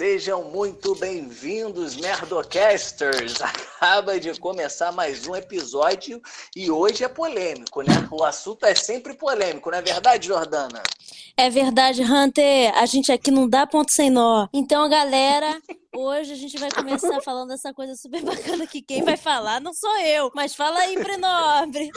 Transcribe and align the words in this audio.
Sejam 0.00 0.44
muito 0.44 0.94
bem-vindos, 0.94 1.94
Merdocasters! 1.94 3.34
Acaba 3.78 4.18
de 4.18 4.32
começar 4.40 4.90
mais 4.92 5.26
um 5.26 5.36
episódio 5.36 6.22
e 6.56 6.70
hoje 6.70 7.04
é 7.04 7.08
polêmico, 7.08 7.82
né? 7.82 8.08
O 8.10 8.24
assunto 8.24 8.64
é 8.64 8.74
sempre 8.74 9.12
polêmico, 9.12 9.70
não 9.70 9.76
é 9.76 9.82
verdade, 9.82 10.28
Jordana? 10.28 10.82
É 11.36 11.50
verdade, 11.50 12.02
Hunter. 12.02 12.72
A 12.78 12.86
gente 12.86 13.12
aqui 13.12 13.30
não 13.30 13.46
dá 13.46 13.66
ponto 13.66 13.92
sem 13.92 14.08
nó. 14.08 14.48
Então, 14.54 14.88
galera, 14.88 15.60
Hoje 15.92 16.32
a 16.32 16.36
gente 16.36 16.56
vai 16.56 16.70
começar 16.70 17.20
falando 17.24 17.52
essa 17.52 17.74
coisa 17.74 17.96
super 17.96 18.22
bacana 18.22 18.64
que 18.64 18.80
quem 18.80 19.02
vai 19.02 19.16
falar 19.16 19.60
não 19.60 19.74
sou 19.74 19.98
eu, 19.98 20.30
mas 20.34 20.54
fala 20.54 20.78
aí, 20.78 20.94
Prenobre. 20.94 21.90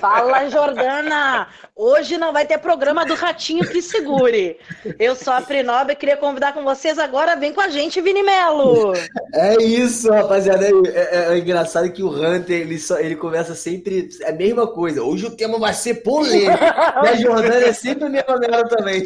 Fala, 0.00 0.48
Jordana! 0.48 1.48
Hoje 1.76 2.16
não 2.16 2.32
vai 2.32 2.46
ter 2.46 2.56
programa 2.58 3.04
do 3.04 3.14
Ratinho 3.14 3.68
que 3.68 3.82
segure. 3.82 4.58
Eu 4.98 5.14
sou 5.14 5.34
a 5.34 5.42
Prenobre, 5.42 5.96
queria 5.96 6.16
convidar 6.16 6.54
com 6.54 6.64
vocês 6.64 6.98
agora, 6.98 7.36
vem 7.36 7.52
com 7.52 7.60
a 7.60 7.68
gente, 7.68 8.00
Vini 8.00 8.22
Melo. 8.22 8.94
É 9.34 9.62
isso, 9.62 10.10
rapaziada. 10.10 10.66
É, 10.66 11.30
é, 11.30 11.34
é 11.34 11.38
engraçado 11.38 11.92
que 11.92 12.02
o 12.02 12.08
Hunter, 12.08 12.58
ele, 12.58 12.78
só, 12.78 12.98
ele 12.98 13.16
começa 13.16 13.54
sempre 13.54 14.08
é 14.22 14.30
a 14.30 14.32
mesma 14.32 14.66
coisa. 14.66 15.02
Hoje 15.02 15.26
o 15.26 15.36
tema 15.36 15.58
vai 15.58 15.74
ser 15.74 15.96
polêmico. 15.96 16.58
e 17.04 17.08
a 17.08 17.14
Jordana 17.16 17.66
é 17.66 17.72
sempre 17.74 18.04
a 18.04 18.08
mesma 18.08 18.38
merda 18.38 18.66
também. 18.68 19.04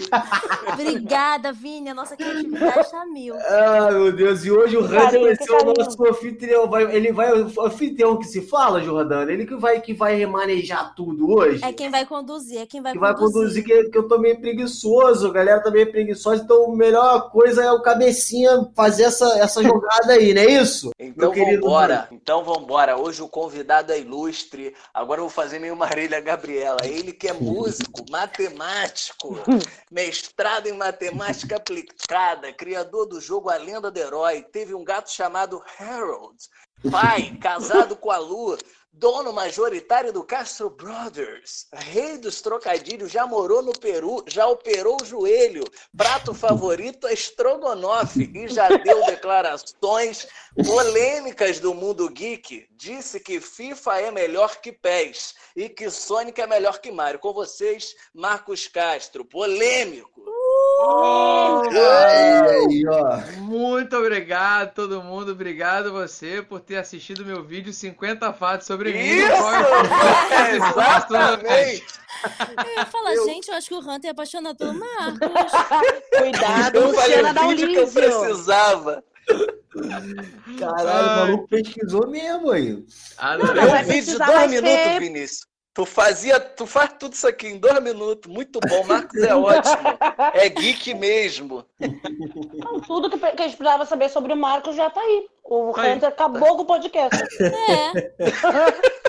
Obrigada, 0.72 1.52
Vini. 1.52 1.90
A 1.90 1.94
nossa 1.94 2.16
criatividade 2.16 2.78
está 2.78 3.04
mil. 3.06 3.34
Ah, 3.36 3.90
meu 3.90 4.03
Deus. 4.12 4.44
E 4.44 4.50
hoje 4.50 4.76
o 4.76 4.84
Hunter 4.84 5.20
vai 5.20 5.36
ser 5.36 5.52
o 5.52 5.72
nosso 5.72 6.08
anfitrião. 6.08 6.68
Vai, 6.68 6.94
ele 6.94 7.12
vai, 7.12 7.32
o 7.32 7.62
anfitrião 7.62 8.16
que 8.16 8.24
se 8.24 8.40
fala, 8.42 8.82
Jordana, 8.82 9.32
ele 9.32 9.46
que 9.46 9.54
vai, 9.54 9.80
que 9.80 9.94
vai 9.94 10.16
remanejar 10.16 10.94
tudo 10.94 11.30
hoje. 11.30 11.64
É 11.64 11.72
quem 11.72 11.90
vai 11.90 12.06
conduzir, 12.06 12.60
é 12.60 12.66
quem 12.66 12.80
vai 12.80 12.92
que 12.92 12.98
conduzir. 12.98 13.22
vai 13.22 13.32
conduzir, 13.32 13.64
que, 13.64 13.90
que 13.90 13.98
eu 13.98 14.08
tô 14.08 14.18
meio 14.18 14.40
preguiçoso, 14.40 15.28
a 15.28 15.32
galera 15.32 15.62
tá 15.62 15.70
meio 15.70 15.90
preguiçosa, 15.90 16.42
então 16.42 16.72
a 16.72 16.76
melhor 16.76 17.30
coisa 17.30 17.62
é 17.62 17.70
o 17.70 17.82
cabecinha 17.82 18.68
fazer 18.74 19.04
essa, 19.04 19.38
essa 19.38 19.62
jogada 19.62 20.12
aí, 20.12 20.34
não 20.34 20.42
é 20.42 20.46
isso? 20.46 20.90
Então 20.98 21.32
vambora, 21.32 22.08
então 22.10 22.44
vambora. 22.44 22.96
Hoje 22.96 23.22
o 23.22 23.28
convidado 23.28 23.92
é 23.92 24.00
ilustre. 24.00 24.74
Agora 24.92 25.20
eu 25.20 25.24
vou 25.24 25.30
fazer 25.30 25.58
meio 25.58 25.76
Marília 25.76 26.20
Gabriela. 26.20 26.78
Ele 26.84 27.12
que 27.12 27.28
é 27.28 27.32
músico, 27.32 28.04
matemático, 28.10 29.38
mestrado 29.90 30.66
em 30.66 30.72
matemática 30.72 31.56
aplicada, 31.56 32.52
criador 32.52 33.06
do 33.06 33.20
jogo 33.20 33.50
A 33.50 33.56
Lenda 33.56 33.90
Herói, 33.98 34.42
teve 34.42 34.74
um 34.74 34.84
gato 34.84 35.10
chamado 35.10 35.62
Harold, 35.78 36.36
pai, 36.90 37.36
casado 37.40 37.96
com 37.96 38.10
a 38.10 38.18
Lu, 38.18 38.56
dono 38.96 39.32
majoritário 39.32 40.12
do 40.12 40.22
Castro 40.22 40.70
Brothers, 40.70 41.66
rei 41.72 42.16
dos 42.16 42.40
trocadilhos, 42.40 43.10
já 43.10 43.26
morou 43.26 43.60
no 43.60 43.72
Peru, 43.72 44.24
já 44.28 44.46
operou 44.46 44.96
o 45.02 45.04
joelho, 45.04 45.64
prato 45.96 46.32
favorito 46.32 47.06
é 47.06 47.12
estrogonofe 47.12 48.30
e 48.32 48.48
já 48.48 48.68
deu 48.68 49.04
declarações 49.06 50.28
polêmicas 50.64 51.58
do 51.58 51.74
mundo 51.74 52.08
geek. 52.08 52.68
Disse 52.70 53.18
que 53.18 53.40
FIFA 53.40 54.00
é 54.00 54.10
melhor 54.12 54.60
que 54.60 54.70
PES 54.70 55.34
e 55.56 55.68
que 55.68 55.90
Sonic 55.90 56.40
é 56.40 56.46
melhor 56.46 56.78
que 56.78 56.92
Mario. 56.92 57.18
Com 57.18 57.32
vocês, 57.32 57.94
Marcos 58.14 58.68
Castro, 58.68 59.24
polêmico. 59.24 60.22
Oh, 60.80 61.62
aí, 61.70 62.84
ó. 62.88 63.40
Muito 63.40 63.96
obrigado, 63.96 64.74
todo 64.74 65.02
mundo. 65.02 65.32
Obrigado 65.32 65.92
você 65.92 66.42
por 66.42 66.60
ter 66.60 66.76
assistido 66.76 67.24
meu 67.24 67.44
vídeo 67.44 67.72
50 67.72 68.32
fatos 68.32 68.66
sobre 68.66 68.92
mim. 68.92 68.98
Isso! 68.98 69.34
É! 71.46 71.76
Eu 71.76 72.76
ia 72.76 72.86
falar, 72.86 73.14
eu... 73.14 73.24
gente, 73.26 73.48
eu 73.48 73.54
acho 73.54 73.68
que 73.68 73.74
o 73.74 73.78
Hunter 73.78 74.08
é 74.08 74.12
apaixonado 74.12 74.56
pelo 74.56 74.74
Marcos. 74.74 75.20
Cuidado, 76.16 76.78
eu 76.78 76.88
Luciana 76.88 77.34
dá 77.34 77.42
um 77.42 77.54
que 77.54 77.74
eu 77.74 77.88
precisava. 77.88 79.04
Caralho, 80.58 81.06
o 81.06 81.16
maluco 81.16 81.48
pesquisou 81.48 82.08
mesmo 82.08 82.50
aí. 82.50 82.82
Ah, 83.18 83.36
não, 83.36 83.54
não, 83.54 83.62
eu 83.62 83.84
vídeo 83.84 84.18
de 84.18 84.24
dois 84.24 84.50
minutos, 84.50 84.98
Vinícius. 84.98 85.53
Tu 85.74 85.84
fazia, 85.84 86.38
tu 86.38 86.66
faz 86.66 86.94
tudo 86.96 87.14
isso 87.14 87.26
aqui 87.26 87.48
em 87.48 87.58
dois 87.58 87.82
minutos. 87.82 88.32
Muito 88.32 88.60
bom, 88.60 88.84
Marcos 88.84 89.20
é 89.20 89.34
ótimo. 89.34 89.98
É 90.32 90.48
geek 90.48 90.94
mesmo. 90.94 91.66
Então, 91.80 92.80
tudo 92.80 93.10
que, 93.10 93.18
que 93.18 93.42
a 93.42 93.48
gente 93.48 93.56
precisava 93.56 93.84
saber 93.84 94.08
sobre 94.08 94.32
o 94.32 94.36
Marcos 94.36 94.76
já 94.76 94.88
tá 94.88 95.00
aí. 95.00 95.26
O 95.42 95.72
aí. 95.76 95.96
Hunter 95.96 96.10
acabou 96.10 96.56
com 96.56 96.62
o 96.62 96.66
podcast. 96.66 97.20
É. 97.42 98.14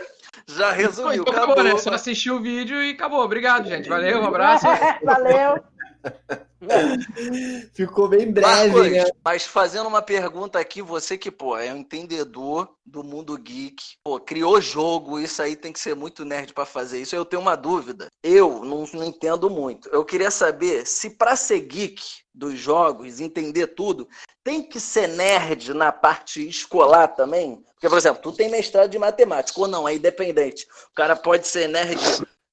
Já 0.48 0.72
resumiu, 0.72 1.22
então, 1.22 1.34
acabou. 1.34 1.54
acabou 1.54 1.74
né? 1.74 1.80
Só 1.80 1.92
assistir 1.92 2.30
o 2.30 2.40
vídeo 2.40 2.82
e 2.82 2.92
acabou. 2.92 3.22
Obrigado, 3.22 3.68
gente. 3.68 3.90
Valeu, 3.90 4.22
um 4.22 4.28
abraço. 4.28 4.66
Valeu. 5.04 5.64
Ficou 7.74 8.08
bem 8.08 8.32
breve, 8.32 8.72
Marcos, 8.72 8.92
né? 8.92 9.06
Mas 9.24 9.46
fazendo 9.46 9.88
uma 9.88 10.02
pergunta 10.02 10.60
aqui, 10.60 10.82
você 10.82 11.18
que, 11.18 11.30
pô, 11.30 11.58
é 11.58 11.74
um 11.74 11.78
entendedor 11.78 12.70
do 12.86 13.04
mundo 13.04 13.38
geek, 13.38 13.84
pô, 14.04 14.20
criou 14.20 14.62
jogo, 14.62 15.20
isso 15.20 15.42
aí 15.42 15.56
tem 15.56 15.72
que 15.72 15.80
ser 15.80 15.96
muito 15.96 16.26
nerd 16.26 16.54
para 16.54 16.66
fazer 16.66 17.02
isso. 17.02 17.16
Eu 17.16 17.26
tenho 17.26 17.42
uma 17.42 17.56
dúvida. 17.56 18.08
Eu 18.24 18.64
não, 18.64 18.86
não 18.94 19.04
entendo 19.04 19.50
muito. 19.50 19.90
Eu 19.90 20.04
queria 20.06 20.32
saber 20.32 20.86
se 20.86 21.12
para 21.12 21.36
ser 21.36 21.62
geek 21.62 22.02
dos 22.34 22.60
jogos, 22.60 23.20
entender 23.20 23.68
tudo, 23.68 24.08
tem 24.44 24.62
que 24.62 24.80
ser 24.80 25.08
nerd 25.08 25.74
na 25.74 25.92
parte 25.92 26.48
escolar 26.48 27.08
também? 27.10 27.64
Porque, 27.74 27.88
por 27.88 27.98
exemplo, 27.98 28.22
tu 28.22 28.32
tem 28.32 28.50
mestrado 28.50 28.90
de 28.90 29.00
matemática, 29.00 29.60
ou 29.60 29.68
não, 29.68 29.88
é 29.88 29.96
independente. 29.96 30.68
O 30.92 30.94
cara 30.94 31.16
pode 31.16 31.48
ser 31.48 31.68
nerd 31.68 31.98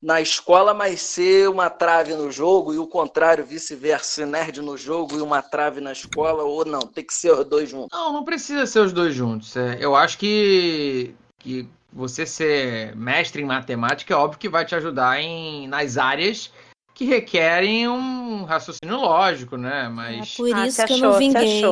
na 0.03 0.21
escola, 0.21 0.75
mas 0.75 1.01
ser 1.01 1.49
uma 1.49 1.71
trave 1.71 2.15
no 2.15 2.31
jogo, 2.31 2.75
e 2.75 2.79
o 2.79 2.87
contrário, 2.89 3.47
vice-versa, 3.47 4.27
nerd 4.27 4.61
no 4.61 4.77
jogo 4.77 5.17
e 5.17 5.23
uma 5.23 5.41
trave 5.41 5.81
na 5.81 5.93
escola, 5.93 6.43
ou 6.43 6.65
não, 6.65 6.81
tem 6.81 7.05
que 7.05 7.15
ser 7.15 7.33
os 7.33 7.45
dois 7.45 7.71
juntos. 7.71 7.97
Não, 7.97 8.13
não 8.13 8.25
precisa 8.25 8.67
ser 8.67 8.81
os 8.81 8.93
dois 8.93 9.15
juntos. 9.15 9.57
É, 9.57 9.79
eu 9.81 9.95
acho 9.95 10.19
que, 10.19 11.15
que 11.39 11.69
você 11.93 12.27
ser 12.27 12.97
mestre 12.97 13.43
em 13.43 13.47
matemática 13.47 14.13
é 14.13 14.17
óbvio 14.17 14.41
que 14.41 14.49
vai 14.49 14.65
te 14.65 14.75
ajudar 14.75 15.21
em, 15.21 15.69
nas 15.69 15.97
áreas 15.97 16.51
que 17.03 17.05
requerem 17.05 17.89
um 17.89 18.45
raciocínio 18.45 18.97
lógico, 18.97 19.57
né? 19.57 19.89
Mas. 19.89 20.35
É 20.35 20.37
por 20.37 20.55
ah, 20.55 20.67
isso 20.67 20.77
que 20.77 20.83
achou, 20.83 20.97
eu 20.97 21.11
não 21.11 21.19
vinguei. 21.19 21.63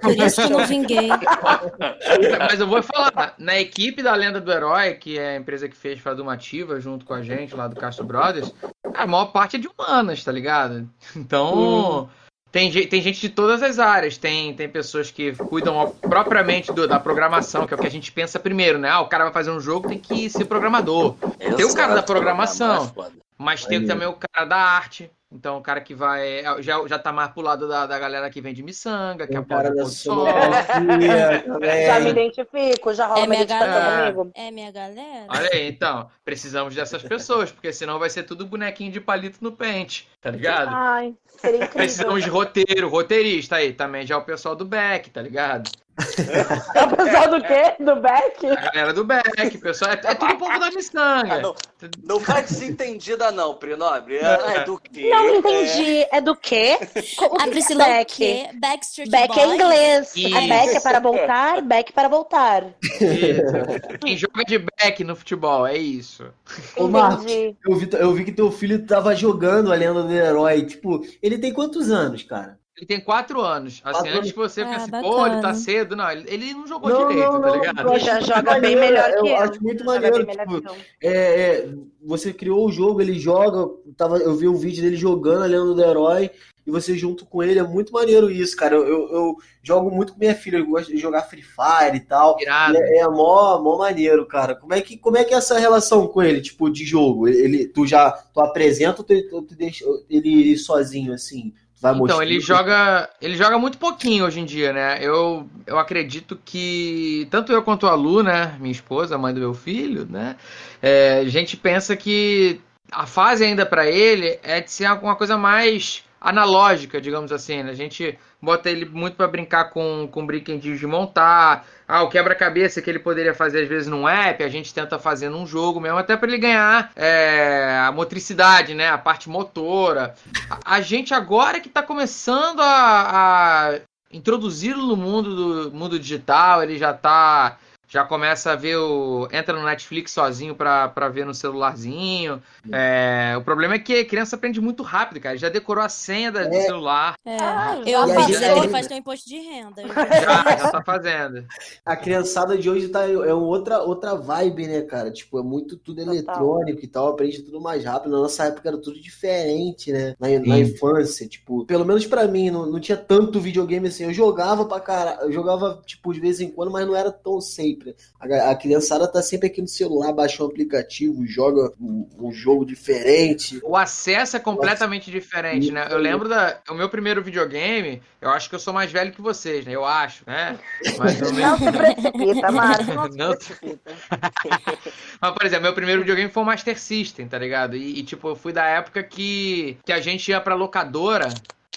Por 0.00 0.16
isso 0.16 0.36
que 0.36 0.52
eu 0.52 0.58
não 0.58 0.66
vinguei. 0.66 1.08
Mas 2.38 2.60
eu 2.60 2.66
vou 2.66 2.82
falar, 2.82 3.34
na 3.38 3.60
equipe 3.60 4.02
da 4.02 4.14
Lenda 4.14 4.40
do 4.40 4.50
Herói, 4.50 4.94
que 4.94 5.18
é 5.18 5.30
a 5.30 5.36
empresa 5.36 5.68
que 5.68 5.76
fez 5.76 6.00
Fadumativa 6.00 6.80
junto 6.80 7.04
com 7.04 7.12
a 7.12 7.22
gente 7.22 7.54
lá 7.54 7.68
do 7.68 7.76
Castro 7.76 8.04
Brothers, 8.04 8.52
a 8.94 9.06
maior 9.06 9.26
parte 9.26 9.56
é 9.56 9.58
de 9.58 9.68
humanas, 9.68 10.24
tá 10.24 10.32
ligado? 10.32 10.88
Então. 11.14 12.04
Hum. 12.04 12.20
Tem, 12.52 12.68
tem 12.88 13.00
gente 13.00 13.20
de 13.20 13.28
todas 13.28 13.62
as 13.62 13.78
áreas. 13.78 14.18
Tem, 14.18 14.52
tem 14.54 14.68
pessoas 14.68 15.08
que 15.08 15.32
cuidam 15.36 15.94
propriamente 16.00 16.72
do, 16.72 16.88
da 16.88 16.98
programação, 16.98 17.64
que 17.64 17.72
é 17.72 17.76
o 17.76 17.80
que 17.80 17.86
a 17.86 17.90
gente 17.90 18.10
pensa 18.10 18.40
primeiro, 18.40 18.76
né? 18.76 18.88
Ah, 18.88 19.00
o 19.00 19.08
cara 19.08 19.22
vai 19.22 19.32
fazer 19.32 19.52
um 19.52 19.60
jogo, 19.60 19.88
tem 19.88 20.00
que 20.00 20.28
ser 20.28 20.46
programador. 20.46 21.14
Exato, 21.38 21.56
tem 21.56 21.64
o 21.64 21.72
cara 21.72 21.94
da 21.94 22.02
programação. 22.02 22.92
Mas 23.40 23.64
tem 23.64 23.86
também 23.86 24.06
o 24.06 24.12
cara 24.12 24.44
da 24.44 24.56
arte. 24.58 25.10
Então, 25.32 25.56
o 25.56 25.62
cara 25.62 25.80
que 25.80 25.94
vai. 25.94 26.40
É, 26.40 26.62
já, 26.62 26.86
já 26.86 26.98
tá 26.98 27.10
mais 27.10 27.30
pro 27.30 27.40
lado 27.40 27.66
da, 27.66 27.86
da 27.86 27.98
galera 27.98 28.28
que 28.28 28.40
vende 28.40 28.62
miçanga, 28.62 29.26
que 29.26 29.34
apoia 29.34 29.72
o 29.72 29.86
som. 29.86 30.26
Já 31.86 32.00
me 32.00 32.10
identifico, 32.10 32.92
já 32.92 33.06
rola 33.06 33.24
é 33.24 33.26
minha 33.26 33.44
galera. 33.44 34.12
comigo. 34.12 34.32
É 34.34 34.50
minha 34.50 34.70
galera. 34.72 35.26
Olha 35.28 35.50
aí, 35.52 35.68
então. 35.68 36.10
Precisamos 36.24 36.74
dessas 36.74 37.02
pessoas, 37.02 37.50
porque 37.52 37.72
senão 37.72 37.98
vai 37.98 38.10
ser 38.10 38.24
tudo 38.24 38.44
bonequinho 38.44 38.90
de 38.92 39.00
palito 39.00 39.38
no 39.40 39.52
pente, 39.52 40.08
tá 40.20 40.30
ligado? 40.30 40.68
Ai, 40.72 41.14
seria 41.28 41.58
incrível. 41.58 41.76
Precisamos 41.76 42.22
de 42.24 42.28
roteiro, 42.28 42.88
roteirista 42.88 43.56
aí. 43.56 43.72
Também 43.72 44.04
já 44.06 44.16
é 44.16 44.18
o 44.18 44.24
pessoal 44.24 44.56
do 44.56 44.64
Beck, 44.64 45.10
tá 45.10 45.22
ligado? 45.22 45.70
É 46.74 46.84
o 46.84 46.96
pessoal 46.96 47.30
do 47.30 47.42
quê? 47.42 47.74
Do 47.78 47.96
Beck? 47.96 48.46
A 48.46 48.70
galera 48.70 48.92
do 48.92 49.04
Beck, 49.04 49.58
pessoal. 49.58 49.92
É, 49.92 49.94
é 49.94 50.14
tudo 50.14 50.36
povo 50.38 50.58
da 50.58 50.70
miçanga. 50.70 51.34
Ah, 51.34 51.40
não, 51.40 51.54
não 52.02 52.20
faz 52.20 52.50
desentendida, 52.50 53.30
não, 53.30 53.54
Prinobre. 53.54 54.16
É, 54.16 54.56
é, 54.56 54.64
do 54.64 54.78
quê? 54.78 55.10
Não 55.10 55.36
entendi. 55.36 56.06
É, 56.10 56.20
do 56.20 56.36
quê? 56.36 56.78
O 57.20 57.40
a 57.40 57.46
Priscila 57.46 57.84
Beck. 57.84 58.24
É 58.24 58.52
Backstreet 58.54 59.10
Beck 59.10 59.38
é 59.38 59.46
inglês. 59.46 60.12
Isso. 60.16 60.36
A 60.36 60.40
Beck 60.40 60.76
é 60.76 60.80
para 60.80 61.00
voltar, 61.00 61.62
Beck 61.62 61.92
para 61.92 62.08
voltar. 62.08 62.66
Isso. 62.82 63.98
Quem 64.00 64.16
joga 64.16 64.44
de 64.44 64.58
Beck 64.58 65.04
no 65.04 65.16
futebol, 65.16 65.66
é 65.66 65.76
isso. 65.76 66.32
Ô, 66.76 66.88
Marcos, 66.88 67.26
eu 67.30 67.74
vi, 67.76 67.88
eu 67.92 68.12
vi 68.12 68.24
que 68.24 68.32
teu 68.32 68.50
filho 68.50 68.86
tava 68.86 69.14
jogando 69.14 69.72
a 69.72 69.76
lenda 69.76 70.02
do 70.02 70.12
herói. 70.12 70.62
Tipo, 70.62 71.04
ele 71.22 71.38
tem 71.38 71.52
quantos 71.52 71.90
anos, 71.90 72.22
cara? 72.22 72.59
Ele 72.80 72.86
tem 72.86 72.98
quatro 72.98 73.42
anos. 73.42 73.82
Assim, 73.84 74.00
quatro 74.00 74.18
antes 74.18 74.32
que 74.32 74.38
você 74.38 74.62
ah, 74.62 74.66
pense, 74.66 74.90
pô, 74.90 75.26
ele 75.26 75.42
tá 75.42 75.52
cedo. 75.52 75.94
Não, 75.94 76.10
ele, 76.10 76.24
ele 76.26 76.54
não 76.54 76.66
jogou 76.66 76.88
não, 76.88 77.08
direito, 77.08 77.30
não, 77.30 77.40
tá 77.42 77.50
ligado? 77.50 77.90
Ele 77.90 77.98
já 77.98 78.20
joga 78.20 78.58
bem 78.58 78.74
melhor 78.74 79.12
que 79.12 79.18
eu. 79.18 79.26
Eu 79.26 79.36
acho 79.36 79.62
muito 79.62 79.84
maneiro. 79.84 80.24
Tipo, 80.24 80.62
é, 81.02 81.10
é, 81.10 81.68
você 82.02 82.32
criou 82.32 82.66
o 82.66 82.72
jogo, 82.72 83.02
ele 83.02 83.18
joga. 83.18 83.70
Tava, 83.98 84.16
eu 84.16 84.34
vi 84.34 84.48
um 84.48 84.56
vídeo 84.56 84.82
dele 84.82 84.96
jogando 84.96 85.42
a 85.42 85.46
Lenda 85.46 85.74
do 85.74 85.84
Herói. 85.84 86.30
E 86.66 86.70
você 86.70 86.96
junto 86.96 87.26
com 87.26 87.42
ele, 87.42 87.58
é 87.58 87.62
muito 87.62 87.92
maneiro 87.92 88.30
isso, 88.30 88.56
cara. 88.56 88.76
Eu, 88.76 88.86
eu, 88.86 89.12
eu 89.12 89.36
jogo 89.62 89.90
muito 89.90 90.12
com 90.14 90.18
minha 90.18 90.34
filha, 90.34 90.58
eu 90.58 90.66
gosto 90.66 90.90
de 90.90 90.98
jogar 90.98 91.22
Free 91.22 91.42
Fire 91.42 91.96
e 91.96 92.00
tal. 92.00 92.36
E 92.40 92.46
é, 92.46 92.98
é 93.00 93.08
mó, 93.08 93.60
mó 93.62 93.76
maneiro, 93.76 94.24
cara. 94.26 94.54
Como 94.54 94.72
é, 94.72 94.80
que, 94.80 94.96
como 94.96 95.18
é 95.18 95.24
que 95.24 95.34
é 95.34 95.36
essa 95.36 95.58
relação 95.58 96.06
com 96.06 96.22
ele, 96.22 96.40
tipo, 96.40 96.70
de 96.70 96.84
jogo? 96.84 97.28
Ele, 97.28 97.66
tu 97.66 97.86
já 97.86 98.10
tu 98.10 98.40
apresenta 98.40 99.02
ou 99.02 99.04
tu, 99.04 99.42
tu 99.42 99.54
deixa 99.54 99.84
ele 100.08 100.28
ir 100.28 100.56
sozinho, 100.56 101.12
assim? 101.12 101.52
Vai 101.80 101.94
então, 101.96 102.22
ele 102.22 102.40
joga, 102.40 103.08
ele 103.22 103.36
joga 103.36 103.58
muito 103.58 103.78
pouquinho 103.78 104.26
hoje 104.26 104.38
em 104.38 104.44
dia, 104.44 104.70
né? 104.70 104.98
Eu, 105.00 105.48
eu 105.66 105.78
acredito 105.78 106.38
que 106.44 107.26
tanto 107.30 107.52
eu 107.52 107.62
quanto 107.62 107.86
a 107.86 107.94
Lu, 107.94 108.22
né, 108.22 108.54
minha 108.60 108.70
esposa, 108.70 109.14
a 109.14 109.18
mãe 109.18 109.32
do 109.32 109.40
meu 109.40 109.54
filho, 109.54 110.06
né, 110.06 110.36
é, 110.82 111.20
a 111.20 111.28
gente 111.28 111.56
pensa 111.56 111.96
que 111.96 112.60
a 112.92 113.06
fase 113.06 113.44
ainda 113.44 113.64
para 113.64 113.86
ele 113.86 114.38
é 114.42 114.60
de 114.60 114.70
ser 114.70 114.84
alguma 114.84 115.16
coisa 115.16 115.38
mais 115.38 116.04
analógica, 116.20 117.00
digamos 117.00 117.32
assim. 117.32 117.62
Né? 117.62 117.70
A 117.70 117.74
gente 117.74 118.18
bota 118.40 118.70
ele 118.70 118.84
muito 118.86 119.16
para 119.16 119.28
brincar 119.28 119.70
com, 119.70 120.08
com 120.10 120.26
brinquedinhos 120.26 120.78
de 120.78 120.86
montar. 120.86 121.66
Ah, 121.86 122.02
o 122.02 122.08
quebra-cabeça 122.08 122.80
que 122.80 122.88
ele 122.88 122.98
poderia 122.98 123.34
fazer 123.34 123.62
às 123.62 123.68
vezes 123.68 123.88
num 123.88 124.08
app, 124.08 124.42
a 124.42 124.48
gente 124.48 124.72
tenta 124.72 124.98
fazer 124.98 125.28
num 125.28 125.46
jogo 125.46 125.80
mesmo, 125.80 125.98
até 125.98 126.16
para 126.16 126.28
ele 126.28 126.38
ganhar 126.38 126.92
é, 126.94 127.82
a 127.86 127.92
motricidade, 127.92 128.74
né? 128.74 128.88
A 128.88 128.98
parte 128.98 129.28
motora. 129.28 130.14
A, 130.48 130.76
a 130.76 130.80
gente 130.80 131.12
agora 131.12 131.60
que 131.60 131.68
está 131.68 131.82
começando 131.82 132.60
a, 132.60 133.72
a 133.72 133.80
introduzi-lo 134.12 134.86
no 134.86 134.96
mundo 134.96 135.68
do 135.70 135.76
mundo 135.76 135.98
digital, 135.98 136.62
ele 136.62 136.78
já 136.78 136.92
está 136.92 137.58
já 137.90 138.04
começa 138.04 138.52
a 138.52 138.56
ver 138.56 138.76
o. 138.76 139.28
entra 139.32 139.58
no 139.58 139.64
Netflix 139.64 140.12
sozinho 140.12 140.54
pra, 140.54 140.88
pra 140.88 141.08
ver 141.08 141.26
no 141.26 141.34
celularzinho. 141.34 142.40
É, 142.70 143.34
o 143.36 143.42
problema 143.42 143.74
é 143.74 143.78
que 143.80 143.98
a 143.98 144.04
criança 144.04 144.36
aprende 144.36 144.60
muito 144.60 144.84
rápido, 144.84 145.20
cara. 145.20 145.36
Já 145.36 145.48
decorou 145.48 145.82
a 145.82 145.88
senha 145.88 146.30
da, 146.30 146.42
é. 146.42 146.48
do 146.48 146.54
celular. 146.54 147.14
É. 147.24 147.36
Ah, 147.40 147.80
eu 147.84 148.06
faço, 148.14 148.44
ele 148.44 148.68
faz 148.68 148.86
teu 148.86 148.96
imposto 148.96 149.28
de 149.28 149.38
renda. 149.38 149.82
Já, 149.90 150.56
já 150.56 150.70
tá 150.70 150.82
fazendo. 150.84 151.44
A 151.84 151.96
criançada 151.96 152.56
de 152.56 152.70
hoje 152.70 152.88
tá, 152.88 153.08
é 153.08 153.34
outra, 153.34 153.80
outra 153.80 154.14
vibe, 154.14 154.68
né, 154.68 154.82
cara? 154.82 155.10
Tipo, 155.10 155.40
é 155.40 155.42
muito 155.42 155.76
tudo 155.76 156.00
eletrônico 156.00 156.84
e 156.84 156.86
tal, 156.86 157.08
aprende 157.08 157.42
tudo 157.42 157.60
mais 157.60 157.84
rápido. 157.84 158.12
Na 158.12 158.18
nossa 158.18 158.44
época 158.44 158.68
era 158.68 158.78
tudo 158.78 159.00
diferente, 159.00 159.90
né? 159.90 160.14
Na, 160.20 160.28
na 160.28 160.58
infância, 160.58 161.26
tipo, 161.26 161.64
pelo 161.64 161.84
menos 161.84 162.06
para 162.06 162.28
mim, 162.28 162.50
não, 162.50 162.66
não 162.66 162.78
tinha 162.78 162.96
tanto 162.96 163.40
videogame 163.40 163.88
assim. 163.88 164.04
Eu 164.04 164.12
jogava 164.12 164.64
pra 164.64 164.78
cara, 164.78 165.18
eu 165.22 165.32
jogava, 165.32 165.82
tipo, 165.84 166.12
de 166.12 166.20
vez 166.20 166.40
em 166.40 166.50
quando, 166.50 166.70
mas 166.70 166.86
não 166.86 166.94
era 166.94 167.10
tão 167.10 167.40
safe 167.40 167.79
sempre. 167.80 167.96
A, 168.20 168.50
a 168.50 168.54
criançada 168.54 169.08
tá 169.08 169.22
sempre 169.22 169.48
aqui 169.48 169.60
no 169.60 169.68
celular, 169.68 170.12
baixa 170.12 170.42
um 170.42 170.46
aplicativo, 170.46 171.26
joga 171.26 171.72
um, 171.80 172.08
um 172.18 172.32
jogo 172.32 172.64
diferente. 172.64 173.60
O 173.64 173.76
acesso 173.76 174.36
é 174.36 174.40
completamente 174.40 175.10
Nossa. 175.10 175.20
diferente, 175.20 175.72
né? 175.72 175.88
Eu 175.90 175.98
lembro 175.98 176.28
da. 176.28 176.60
O 176.68 176.74
meu 176.74 176.88
primeiro 176.88 177.22
videogame, 177.22 178.02
eu 178.20 178.30
acho 178.30 178.48
que 178.48 178.54
eu 178.54 178.60
sou 178.60 178.74
mais 178.74 178.92
velho 178.92 179.12
que 179.12 179.22
vocês, 179.22 179.64
né? 179.64 179.74
Eu 179.74 179.84
acho, 179.84 180.22
né? 180.26 180.58
Mas 180.98 181.20
eu 181.20 181.32
não 181.32 181.58
se 181.58 181.72
precipita, 181.72 182.52
Marcos. 182.52 183.16
Não, 183.16 183.28
não 183.28 183.36
precipita. 183.36 183.92
Mas, 185.20 185.32
por 185.32 185.46
exemplo, 185.46 185.62
meu 185.64 185.74
primeiro 185.74 186.02
videogame 186.02 186.30
foi 186.30 186.42
o 186.42 186.46
Master 186.46 186.78
System, 186.78 187.26
tá 187.26 187.38
ligado? 187.38 187.76
E, 187.76 187.98
e 187.98 188.02
tipo, 188.02 188.28
eu 188.28 188.36
fui 188.36 188.52
da 188.52 188.64
época 188.64 189.02
que, 189.02 189.78
que 189.84 189.92
a 189.92 190.00
gente 190.00 190.30
ia 190.30 190.40
pra 190.40 190.54
locadora 190.54 191.28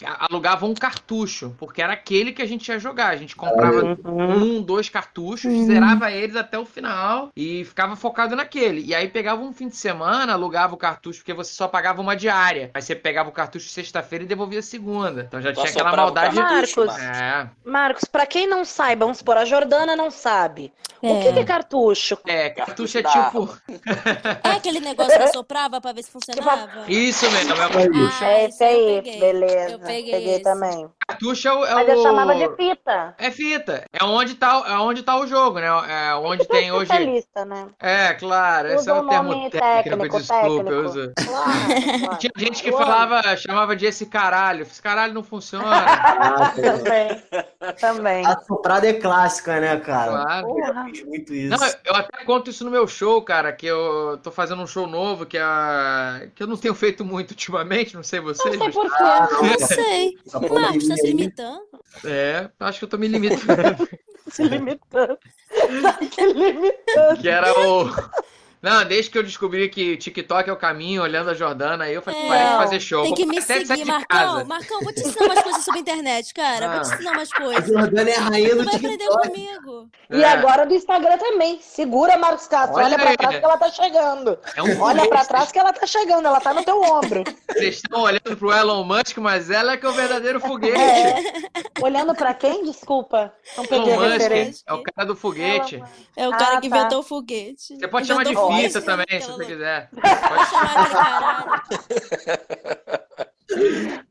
alugava 0.06 0.66
um 0.66 0.74
cartucho, 0.74 1.56
porque 1.58 1.82
era 1.82 1.94
aquele 1.94 2.32
que 2.32 2.42
a 2.42 2.46
gente 2.46 2.68
ia 2.68 2.80
jogar. 2.80 3.10
A 3.10 3.16
gente 3.16 3.36
comprava 3.36 3.98
uhum. 4.04 4.58
um, 4.58 4.62
dois 4.62 4.90
cartuchos, 4.90 5.52
uhum. 5.52 5.66
zerava 5.66 6.12
eles 6.12 6.36
até 6.36 6.58
o 6.58 6.66
final 6.66 7.32
e 7.36 7.64
ficava 7.66 7.96
focado 7.96 8.36
naquele. 8.36 8.82
E 8.82 8.94
aí 8.94 9.08
pegava 9.08 9.42
um 9.42 9.54
fim 9.54 9.68
de 9.68 9.76
semana, 9.76 10.34
alugava 10.34 10.74
o 10.74 10.78
cartucho, 10.78 11.20
porque 11.20 11.34
você 11.34 11.54
só 11.54 11.68
pagava 11.68 12.02
uma 12.02 12.16
diária. 12.16 12.72
Aí 12.74 12.82
você 12.82 12.96
pegava 12.96 13.30
o 13.30 13.34
cartucho 13.34 13.70
sexta-feira 13.70 14.26
e 14.26 14.28
devolvia 14.28 14.62
segunda. 14.62 15.24
Então 15.28 15.42
já 15.42 15.54
tinha 15.54 15.66
aquela 15.66 15.96
maldade. 15.96 16.36
Marcos, 16.36 16.98
é. 16.98 17.50
Marcos, 17.66 18.06
pra 18.06 18.26
quem 18.26 18.48
não 18.48 18.66
saiba, 18.66 19.06
vamos 19.06 19.20
supor, 19.20 19.38
a 19.38 19.46
Jordana 19.46 19.96
não 19.96 20.10
sabe. 20.10 20.72
É. 21.02 21.12
O 21.12 21.22
que, 21.22 21.34
que 21.34 21.40
é 21.40 21.44
cartucho? 21.44 22.18
É, 22.26 22.50
cartucho 22.50 22.98
é 22.98 23.04
tipo. 23.04 23.58
é 24.44 24.52
aquele 24.52 24.80
negócio 24.80 25.20
que 25.20 25.28
soprava 25.30 25.82
pra 25.82 25.92
ver 25.92 26.04
se 26.04 26.12
funcionava? 26.12 26.86
Isso 26.88 27.30
mesmo, 27.30 27.52
é 27.52 27.54
o 27.54 27.58
cartucho. 27.58 28.24
Ah, 28.24 28.32
é 28.32 28.46
esse 28.46 28.64
aí, 28.64 29.02
beleza 29.20 29.93
peguei, 29.94 30.12
peguei 30.12 30.40
também. 30.40 30.90
Cartucho 31.14 31.48
é 31.48 31.54
o. 31.54 31.66
É 31.66 31.74
Mas 31.76 31.90
eu 31.90 32.02
chamava 32.02 32.36
de 32.36 32.56
fita. 32.56 33.16
É 33.18 33.32
fita. 33.32 33.86
É 33.94 34.04
onde 34.04 34.36
tá, 34.36 34.64
é 34.68 34.78
onde 34.78 35.04
tá 35.04 35.20
o 35.20 35.28
jogo, 35.28 35.60
né? 35.60 35.68
É 35.68 36.16
onde 36.16 36.46
tem 36.48 36.72
hoje. 36.72 36.92
né? 37.46 37.68
É, 37.80 38.14
claro. 38.14 38.70
Esse 38.70 38.90
é 38.90 38.94
o 38.94 39.08
termo 39.08 39.50
técnico, 39.50 40.18
desculpa, 40.18 40.42
técnico. 40.42 40.70
eu 40.70 40.86
uso. 40.86 41.14
Claro, 41.16 42.00
claro. 42.00 42.18
Tinha 42.18 42.32
gente 42.38 42.64
que 42.64 42.72
falava, 42.72 43.38
chamava 43.38 43.76
de 43.76 43.86
esse 43.86 44.06
caralho. 44.06 44.64
Esse 44.64 44.82
caralho 44.82 45.14
não 45.14 45.24
funciona. 45.24 45.64
Ah, 46.24 46.54
também. 46.56 47.24
Também. 47.80 48.26
A 48.26 48.40
soprada 48.42 48.88
é 48.88 48.94
clássica, 48.94 49.60
né, 49.60 49.78
cara? 49.78 50.12
Claro. 50.12 50.48
Eu 50.60 51.06
muito 51.06 51.34
isso. 51.34 51.50
Não, 51.50 51.68
eu 51.86 51.96
até 51.96 52.24
conto 52.24 52.50
isso 52.50 52.64
no 52.64 52.72
meu 52.72 52.88
show, 52.88 53.22
cara, 53.22 53.52
que 53.52 53.66
eu 53.66 54.20
tô 54.22 54.32
fazendo 54.32 54.62
um 54.62 54.68
show 54.68 54.88
novo 54.88 55.26
que, 55.26 55.38
a... 55.38 56.28
que 56.36 56.44
eu 56.44 56.48
não 56.48 56.58
tenho 56.58 56.74
feito 56.74 57.04
muito 57.04 57.32
ultimamente, 57.44 57.96
não 57.96 58.04
sei 58.04 58.20
vocês. 58.20 58.58
Não 58.58 58.72
sei 58.72 58.72
por 58.72 58.90
quê. 58.96 59.04
Não 59.60 59.68
sei. 59.68 60.18
Marcos, 60.50 60.88
se 61.04 61.14
limitando? 61.14 61.84
É, 62.06 62.50
acho 62.60 62.80
que 62.80 62.86
eu 62.86 62.90
tô 62.90 62.98
me 62.98 63.08
limitando. 63.08 63.88
se 64.30 64.44
limitando. 64.44 65.18
que 66.12 66.26
limitando. 66.26 67.22
Que 67.22 67.30
era 67.30 67.52
o. 67.60 67.90
Não, 68.64 68.86
desde 68.86 69.12
que 69.12 69.18
eu 69.18 69.24
descobri 69.24 69.68
que 69.68 69.98
TikTok 69.98 70.50
é 70.50 70.54
o 70.54 70.56
caminho, 70.56 71.04
olhando 71.04 71.30
a 71.30 71.34
Jordana, 71.34 71.84
aí 71.84 71.94
eu 71.94 72.02
falei, 72.02 72.22
é, 72.22 72.28
parei 72.30 72.48
de 72.48 72.56
fazer 72.56 72.80
show. 72.80 73.04
Tem 73.04 73.14
que 73.14 73.26
me 73.26 73.42
seguir, 73.42 73.84
Marcão. 73.84 74.46
Marcão, 74.46 74.80
vou 74.80 74.94
te 74.94 75.02
ensinar 75.02 75.26
umas 75.26 75.44
coisas 75.44 75.66
sobre 75.66 75.80
a 75.80 75.82
internet, 75.82 76.34
cara. 76.34 76.66
Ah. 76.66 76.74
Vou 76.76 76.82
te 76.82 76.92
ah. 76.92 76.96
ensinar 76.96 77.12
umas 77.12 77.34
coisas. 77.34 77.64
A 77.76 77.82
Jordana 77.82 78.10
é 78.10 78.16
a 78.16 78.22
rainha 78.22 78.56
do 78.56 78.64
vai 78.64 78.80
TikTok. 78.80 78.86
aprender 78.86 79.08
comigo. 79.10 79.90
É. 80.10 80.18
E 80.18 80.24
agora 80.24 80.66
do 80.66 80.74
Instagram 80.74 81.18
também. 81.18 81.60
Segura, 81.60 82.18
Marcos 82.18 82.48
Castro. 82.48 82.78
Olha, 82.78 82.96
olha 82.96 82.98
pra 82.98 83.18
trás 83.18 83.38
que 83.38 83.46
ela 83.46 83.58
tá 83.58 83.70
chegando. 83.70 84.40
É 84.56 84.64
um 84.64 84.82
olha 84.82 85.10
pra 85.10 85.26
trás 85.26 85.52
que 85.52 85.60
ela 85.60 85.74
tá 85.74 85.86
chegando. 85.86 86.26
Ela 86.26 86.40
tá 86.40 86.54
no 86.54 86.64
teu 86.64 86.82
ombro. 86.82 87.24
Vocês 87.52 87.76
estão 87.76 88.04
olhando 88.04 88.38
pro 88.38 88.54
Elon 88.54 88.86
Musk, 88.86 89.18
mas 89.18 89.50
ela 89.50 89.74
é 89.74 89.78
que 89.78 89.86
é 89.86 89.90
o 89.90 89.94
verdadeiro 89.94 90.40
foguete. 90.40 90.80
É. 90.80 91.84
Olhando 91.84 92.16
pra 92.16 92.34
quem? 92.34 92.64
Desculpa. 92.64 93.34
Não 93.58 93.66
peguei 93.66 93.94
Elon 93.94 94.06
a 94.06 94.08
referência. 94.08 94.64
É 94.66 94.74
o 94.74 94.84
cara 94.84 95.06
do 95.06 95.16
foguete. 95.18 95.84
É 96.16 96.30
o 96.30 96.32
cara 96.32 96.58
ah, 96.58 96.62
que 96.62 96.70
tá. 96.70 96.78
inventou 96.78 97.00
o 97.00 97.04
foguete. 97.04 97.76
Você 97.78 97.88
pode 97.90 98.08
chamar 98.08 98.24
de 98.24 98.34
fita 98.62 98.82
também, 98.82 99.22
se 99.22 99.28
você 99.28 99.46
quiser. 99.46 99.90
Pode 99.94 100.50
chamar 100.50 100.84
de 100.84 100.94
caralho. 100.94 102.04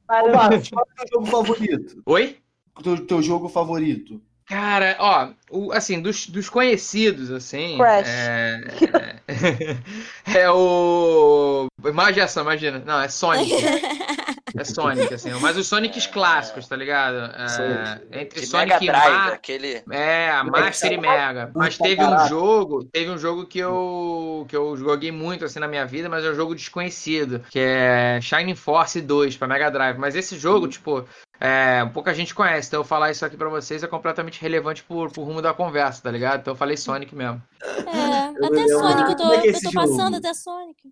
Ô, 0.09 0.37
Marcos, 0.37 0.71
qual 0.71 0.87
é 0.87 0.93
o 0.93 0.95
teu 0.95 1.09
jogo 1.13 1.27
favorito? 1.27 2.03
Oi? 2.07 2.39
O 2.79 2.83
teu, 2.83 3.07
teu 3.07 3.23
jogo 3.23 3.49
favorito? 3.49 4.21
Cara, 4.47 4.97
ó, 4.99 5.31
o, 5.51 5.73
assim, 5.73 6.01
dos, 6.01 6.27
dos 6.27 6.49
conhecidos, 6.51 7.31
assim. 7.31 7.79
Crash. 7.79 8.09
É, 8.09 8.61
é, 10.27 10.43
é 10.45 10.51
o. 10.51 11.67
Imaginação, 11.85 12.43
imagina. 12.43 12.83
Não, 12.85 13.01
é 13.01 13.09
Sonic. 13.09 13.51
É 14.57 14.65
Sonic, 14.65 15.13
assim. 15.15 15.31
Mas 15.41 15.57
os 15.57 15.67
Sonics 15.67 16.07
clássicos, 16.07 16.69
tá 16.69 16.77
ligado? 16.77 17.33
É, 17.35 18.21
entre 18.21 18.41
De 18.41 18.47
Sonic 18.47 18.73
Mega 18.73 18.85
e 18.85 18.87
Drive, 18.87 19.13
Mar... 19.13 19.33
aquele... 19.33 19.83
É, 19.91 20.31
a 20.31 20.45
Master 20.45 20.93
e 20.93 20.99
Mega. 20.99 21.51
Mas 21.55 21.79
teve 21.79 22.03
um 22.03 22.29
jogo, 22.29 22.85
teve 22.85 23.11
um 23.11 23.19
jogo 23.19 23.47
que 23.47 23.59
eu 23.59 24.47
que 24.49 24.57
eu 24.57 24.77
joguei 24.77 25.11
muito 25.11 25.45
assim 25.45 25.59
na 25.59 25.69
minha 25.69 25.87
vida, 25.87 26.09
mas 26.09 26.25
é 26.25 26.31
um 26.31 26.35
jogo 26.35 26.55
desconhecido, 26.55 27.41
que 27.51 27.59
é 27.59 28.21
Shining 28.21 28.55
Force 28.55 29.01
2 29.01 29.37
para 29.37 29.49
Mega 29.49 29.71
Drive. 29.71 29.99
Mas 29.99 30.15
esse 30.15 30.39
jogo, 30.39 30.69
tipo, 30.69 31.07
é, 31.41 31.85
pouca 31.87 32.15
gente 32.15 32.35
conhece, 32.35 32.69
então 32.69 32.81
eu 32.81 32.85
falar 32.85 33.11
isso 33.11 33.25
aqui 33.27 33.37
para 33.37 33.49
vocês 33.49 33.83
é 33.83 33.87
completamente 33.87 34.41
relevante 34.41 34.83
por, 34.83 35.11
por 35.11 35.25
rumo 35.25 35.43
da 35.43 35.53
conversa, 35.53 36.03
tá 36.03 36.11
ligado? 36.11 36.41
Então 36.41 36.53
eu 36.53 36.57
falei 36.57 36.77
Sonic 36.77 37.15
mesmo. 37.15 37.43
É, 37.63 38.32
até 38.37 38.69
Sonic, 38.69 39.11
eu 39.11 39.17
tô, 39.17 39.33
é 39.33 39.49
eu 39.49 39.61
tô 39.61 39.73
passando 39.73 40.17
até 40.17 40.35
Sonic. 40.35 40.83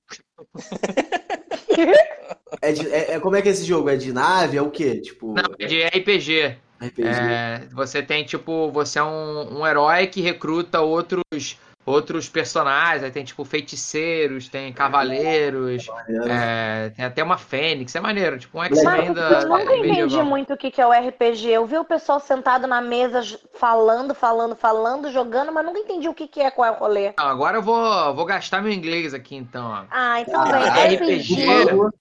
é, 2.62 2.72
de, 2.72 2.92
é, 2.92 3.12
é, 3.12 3.20
como 3.20 3.36
é 3.36 3.42
que 3.42 3.48
é 3.48 3.52
esse 3.52 3.64
jogo? 3.64 3.88
É 3.88 3.96
de 3.96 4.12
nave? 4.12 4.56
É 4.56 4.62
o 4.62 4.70
quê? 4.70 5.00
Tipo... 5.00 5.34
Não, 5.34 5.54
é 5.58 5.66
de 5.66 5.84
RPG. 5.84 6.58
RPG. 6.80 7.08
É, 7.08 7.68
você 7.72 8.02
tem, 8.02 8.24
tipo, 8.24 8.70
você 8.70 8.98
é 8.98 9.04
um, 9.04 9.60
um 9.60 9.66
herói 9.66 10.06
que 10.06 10.20
recruta 10.20 10.80
outros 10.80 11.58
outros 11.90 12.28
personagens, 12.28 13.02
aí 13.02 13.10
tem 13.10 13.24
tipo 13.24 13.44
feiticeiros, 13.44 14.48
tem 14.48 14.72
cavaleiros, 14.72 15.86
é, 16.28 16.90
tem 16.90 17.04
até 17.04 17.22
uma 17.22 17.36
fênix, 17.36 17.94
é 17.94 18.00
maneiro, 18.00 18.38
tipo 18.38 18.58
um 18.58 18.62
X-Men 18.64 19.12
da. 19.12 19.42
Eu 19.42 19.48
nunca 19.48 19.76
entendi 19.76 20.22
muito 20.22 20.54
o 20.54 20.56
que 20.56 20.80
é 20.80 20.86
o 20.86 20.92
RPG. 20.92 21.48
Eu 21.48 21.66
vi 21.66 21.78
o 21.78 21.84
pessoal 21.84 22.20
sentado 22.20 22.66
na 22.66 22.80
mesa 22.80 23.20
falando, 23.54 24.14
falando, 24.14 24.54
falando, 24.56 25.10
jogando, 25.10 25.52
mas 25.52 25.64
nunca 25.64 25.78
entendi 25.78 26.08
o 26.08 26.14
que 26.14 26.40
é, 26.40 26.50
qual 26.50 26.68
é 26.68 26.70
o 26.70 26.74
rolê. 26.74 27.12
Não, 27.18 27.26
agora 27.26 27.58
eu 27.58 27.62
vou, 27.62 28.14
vou 28.14 28.24
gastar 28.24 28.62
meu 28.62 28.72
inglês 28.72 29.12
aqui 29.12 29.36
então. 29.36 29.66
Ó. 29.66 29.84
Ah, 29.90 30.20
então 30.20 30.44
vem. 30.44 30.54
Ah, 30.54 30.84
RPG, 30.84 31.46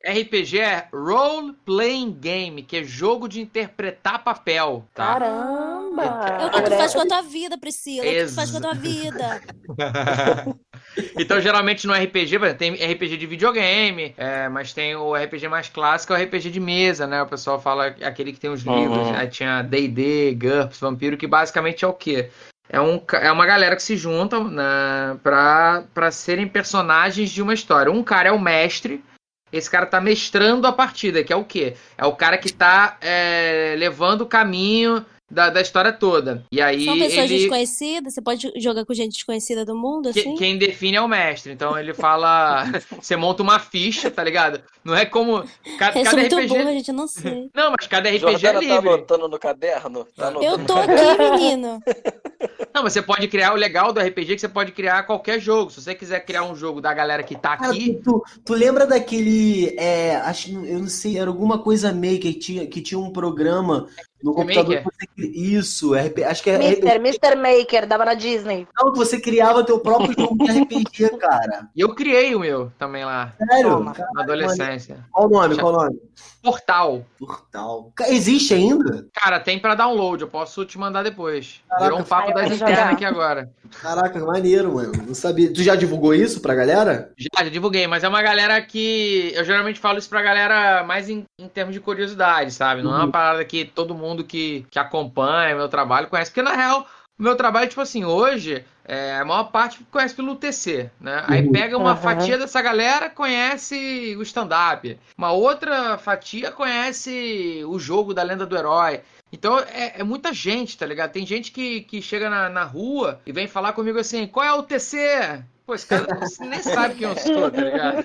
RPG 0.03 0.59
é 0.59 0.87
Role 0.93 1.53
Playing 1.65 2.11
Game, 2.11 2.63
que 2.63 2.77
é 2.77 2.83
jogo 2.83 3.27
de 3.27 3.41
interpretar 3.41 4.23
papel. 4.23 4.85
Tá? 4.93 5.13
Caramba! 5.13 6.03
É 6.39 6.45
o 6.45 6.49
que 6.49 6.61
tu 6.61 6.71
faz 6.71 6.93
com 6.93 7.01
a 7.01 7.07
tua 7.07 7.21
vida, 7.21 7.57
Priscila. 7.57 8.05
É 8.05 8.09
o 8.09 8.13
que 8.13 8.25
tu 8.25 8.35
faz 8.35 8.51
com 8.51 8.57
a 8.57 8.61
tua 8.61 8.73
vida. 8.73 9.41
então, 11.17 11.39
geralmente 11.41 11.87
no 11.87 11.93
RPG, 11.93 12.55
tem 12.57 12.73
RPG 12.73 13.17
de 13.17 13.25
videogame, 13.25 14.13
é, 14.17 14.49
mas 14.49 14.73
tem 14.73 14.95
o 14.95 15.15
RPG 15.15 15.47
mais 15.47 15.69
clássico, 15.69 16.13
é 16.13 16.19
o 16.19 16.23
RPG 16.23 16.51
de 16.51 16.59
mesa, 16.59 17.07
né? 17.07 17.21
O 17.21 17.27
pessoal 17.27 17.59
fala 17.59 17.87
aquele 17.87 18.33
que 18.33 18.39
tem 18.39 18.49
os 18.49 18.61
livros, 18.61 19.07
uhum. 19.07 19.11
né? 19.11 19.27
Tinha 19.27 19.61
D&D, 19.61 20.35
GURPS, 20.35 20.79
Vampiro, 20.79 21.17
que 21.17 21.27
basicamente 21.27 21.85
é 21.85 21.87
o 21.87 21.93
quê? 21.93 22.29
É, 22.69 22.79
um, 22.79 23.01
é 23.13 23.31
uma 23.31 23.47
galera 23.47 23.75
que 23.75 23.81
se 23.81 23.97
junta 23.97 24.39
né, 24.43 25.17
pra, 25.23 25.83
pra 25.91 26.11
serem 26.11 26.47
personagens 26.47 27.31
de 27.31 27.41
uma 27.41 27.53
história. 27.53 27.91
Um 27.91 28.03
cara 28.03 28.29
é 28.29 28.31
o 28.31 28.39
mestre, 28.39 29.03
esse 29.51 29.69
cara 29.69 29.87
tá 29.87 29.99
mestrando 29.99 30.67
a 30.67 30.71
partida, 30.71 31.23
que 31.23 31.33
é 31.33 31.35
o 31.35 31.43
quê? 31.43 31.75
É 31.97 32.05
o 32.05 32.15
cara 32.15 32.37
que 32.37 32.53
tá 32.53 32.97
é, 33.01 33.75
levando 33.77 34.21
o 34.21 34.27
caminho 34.27 35.03
da, 35.29 35.49
da 35.49 35.61
história 35.61 35.93
toda. 35.93 36.43
E 36.51 36.61
aí 36.61 36.85
São 36.85 36.97
pessoas 36.97 37.29
ele... 37.29 37.39
desconhecidas? 37.39 38.13
Você 38.13 38.21
pode 38.21 38.51
jogar 38.57 38.85
com 38.85 38.93
gente 38.93 39.13
desconhecida 39.13 39.63
do 39.63 39.75
mundo, 39.75 40.09
assim? 40.09 40.33
Que, 40.33 40.37
quem 40.37 40.57
define 40.57 40.97
é 40.97 41.01
o 41.01 41.07
mestre. 41.07 41.53
Então 41.53 41.77
ele 41.77 41.93
fala. 41.93 42.65
você 42.99 43.15
monta 43.15 43.43
uma 43.43 43.59
ficha, 43.59 44.09
tá 44.09 44.23
ligado? 44.23 44.61
Não 44.83 44.95
é 44.95 45.05
como. 45.05 45.43
Cada, 45.77 46.03
cada 46.03 46.17
muito 46.17 46.35
RPG. 46.35 46.47
Burra, 46.47 46.73
gente, 46.73 46.89
eu 46.89 46.95
não 46.95 47.07
sei. 47.07 47.49
Não, 47.53 47.71
mas 47.77 47.87
cada 47.87 48.09
RPG 48.09 48.19
Jordana 48.19 48.57
é 48.57 48.61
livre. 48.61 48.75
tá 48.75 48.79
anotando 48.79 49.27
no 49.27 49.39
caderno? 49.39 50.07
Tá 50.15 50.27
anotando 50.27 50.61
eu 50.61 50.65
tô 50.65 50.73
aqui, 50.73 51.31
menino. 51.31 51.79
Não, 52.73 52.83
mas 52.83 52.93
você 52.93 53.01
pode 53.01 53.27
criar 53.27 53.53
o 53.53 53.57
legal 53.57 53.91
do 53.91 53.99
RPG 53.99 54.35
que 54.35 54.39
você 54.39 54.47
pode 54.47 54.71
criar 54.71 55.03
qualquer 55.03 55.39
jogo. 55.39 55.71
Se 55.71 55.81
você 55.81 55.93
quiser 55.93 56.21
criar 56.21 56.43
um 56.43 56.55
jogo 56.55 56.79
da 56.79 56.93
galera 56.93 57.23
que 57.23 57.35
tá 57.35 57.53
aqui. 57.53 57.97
Ah, 57.99 58.03
tu, 58.03 58.23
tu, 58.45 58.53
lembra 58.53 58.85
daquele. 58.85 59.75
É, 59.77 60.15
acho, 60.17 60.51
eu 60.65 60.79
não 60.79 60.87
sei, 60.87 61.17
era 61.17 61.29
alguma 61.29 61.59
coisa 61.59 61.91
maker 61.91 62.19
que 62.19 62.33
tinha, 62.33 62.67
que 62.67 62.81
tinha 62.81 62.99
um 62.99 63.11
programa 63.11 63.87
no 64.23 64.33
computador 64.33 64.83
você, 64.83 65.27
isso, 65.27 65.93
RP, 65.93 66.23
acho 66.25 66.43
que 66.43 66.49
é 66.49 66.57
Mister, 66.57 66.95
Mr. 66.95 67.35
Maker, 67.35 67.87
dava 67.87 68.05
na 68.05 68.13
Disney. 68.13 68.67
Não, 68.77 68.93
você 68.93 69.19
criava 69.19 69.63
teu 69.63 69.79
próprio 69.79 70.13
jogo 70.17 70.45
de 70.45 70.61
RPG, 70.61 71.17
cara. 71.17 71.69
E 71.75 71.81
eu 71.81 71.95
criei 71.95 72.35
o 72.35 72.39
meu 72.39 72.71
também 72.77 73.05
lá. 73.05 73.33
Sério? 73.37 73.79
Na 73.79 73.93
adolescência. 74.17 75.05
Qual 75.11 75.27
o 75.27 75.29
nome? 75.29 75.57
Qual 75.57 75.73
o 75.73 75.77
nome? 75.77 75.99
Portal. 76.41 77.05
Portal. 77.17 77.91
Existe 78.07 78.53
ainda? 78.53 79.07
Cara, 79.13 79.39
tem 79.39 79.59
para 79.59 79.75
download, 79.75 80.21
eu 80.21 80.27
posso 80.27 80.65
te 80.65 80.77
mandar 80.77 81.03
depois. 81.03 81.61
Caraca, 81.67 81.85
Virou 81.85 81.99
um 81.99 82.03
papo 82.03 82.33
das 82.33 82.51
internas 82.51 82.93
aqui 82.93 83.05
agora. 83.05 83.51
Caraca, 83.81 84.19
maneiro, 84.25 84.73
mano. 84.73 84.93
Não 85.05 85.13
sabia. 85.13 85.51
Tu 85.53 85.61
já 85.63 85.75
divulgou 85.75 86.13
isso 86.13 86.41
pra 86.41 86.55
galera? 86.55 87.11
Já, 87.17 87.43
já 87.43 87.49
divulguei, 87.49 87.87
mas 87.87 88.03
é 88.03 88.07
uma 88.07 88.21
galera 88.21 88.61
que. 88.61 89.31
Eu 89.35 89.43
geralmente 89.43 89.79
falo 89.79 89.99
isso 89.99 90.09
pra 90.09 90.21
galera 90.21 90.83
mais 90.83 91.09
em, 91.09 91.25
em 91.37 91.47
termos 91.47 91.73
de 91.73 91.81
curiosidade, 91.81 92.51
sabe? 92.51 92.81
Não 92.81 92.91
uhum. 92.91 92.95
é 92.95 92.99
uma 92.99 93.05
uhum. 93.05 93.11
parada 93.11 93.45
que 93.45 93.65
todo 93.65 93.93
mundo 93.93 94.08
que, 94.23 94.65
que 94.69 94.79
acompanha 94.79 95.55
meu 95.55 95.69
trabalho 95.69 96.07
conhece. 96.07 96.31
Porque 96.31 96.41
na 96.41 96.55
real, 96.55 96.85
o 97.17 97.23
meu 97.23 97.35
trabalho, 97.35 97.69
tipo 97.69 97.81
assim, 97.81 98.05
hoje 98.05 98.63
é, 98.85 99.17
a 99.17 99.25
maior 99.25 99.45
parte 99.45 99.85
conhece 99.91 100.15
pelo 100.15 100.35
TC, 100.35 100.89
né? 100.99 101.23
Aí 101.27 101.45
uhum. 101.45 101.51
pega 101.51 101.77
uma 101.77 101.91
uhum. 101.91 101.97
fatia 101.97 102.37
dessa 102.37 102.61
galera, 102.61 103.09
conhece 103.09 104.15
o 104.17 104.21
stand-up. 104.23 104.97
Uma 105.17 105.31
outra 105.31 105.97
fatia 105.97 106.51
conhece 106.51 107.63
o 107.67 107.77
jogo 107.77 108.13
da 108.13 108.23
lenda 108.23 108.45
do 108.45 108.57
herói. 108.57 109.01
Então 109.31 109.59
é, 109.59 109.99
é, 109.99 110.03
muita 110.03 110.33
gente, 110.33 110.77
tá 110.77 110.85
ligado? 110.85 111.11
Tem 111.11 111.25
gente 111.25 111.51
que, 111.51 111.81
que 111.81 112.01
chega 112.01 112.29
na, 112.29 112.49
na 112.49 112.63
rua 112.63 113.19
e 113.25 113.31
vem 113.31 113.47
falar 113.47 113.73
comigo 113.73 113.99
assim: 113.99 114.27
qual 114.27 114.45
é 114.45 114.53
o 114.53 114.63
TC? 114.63 115.43
Pô, 115.65 115.75
esse 115.75 115.85
cara 115.85 116.07
nem 116.39 116.63
sabe 116.63 116.95
quem 116.95 117.07
eu 117.07 117.15
sou, 117.15 117.51
tá 117.51 117.61
ligado? 117.61 118.03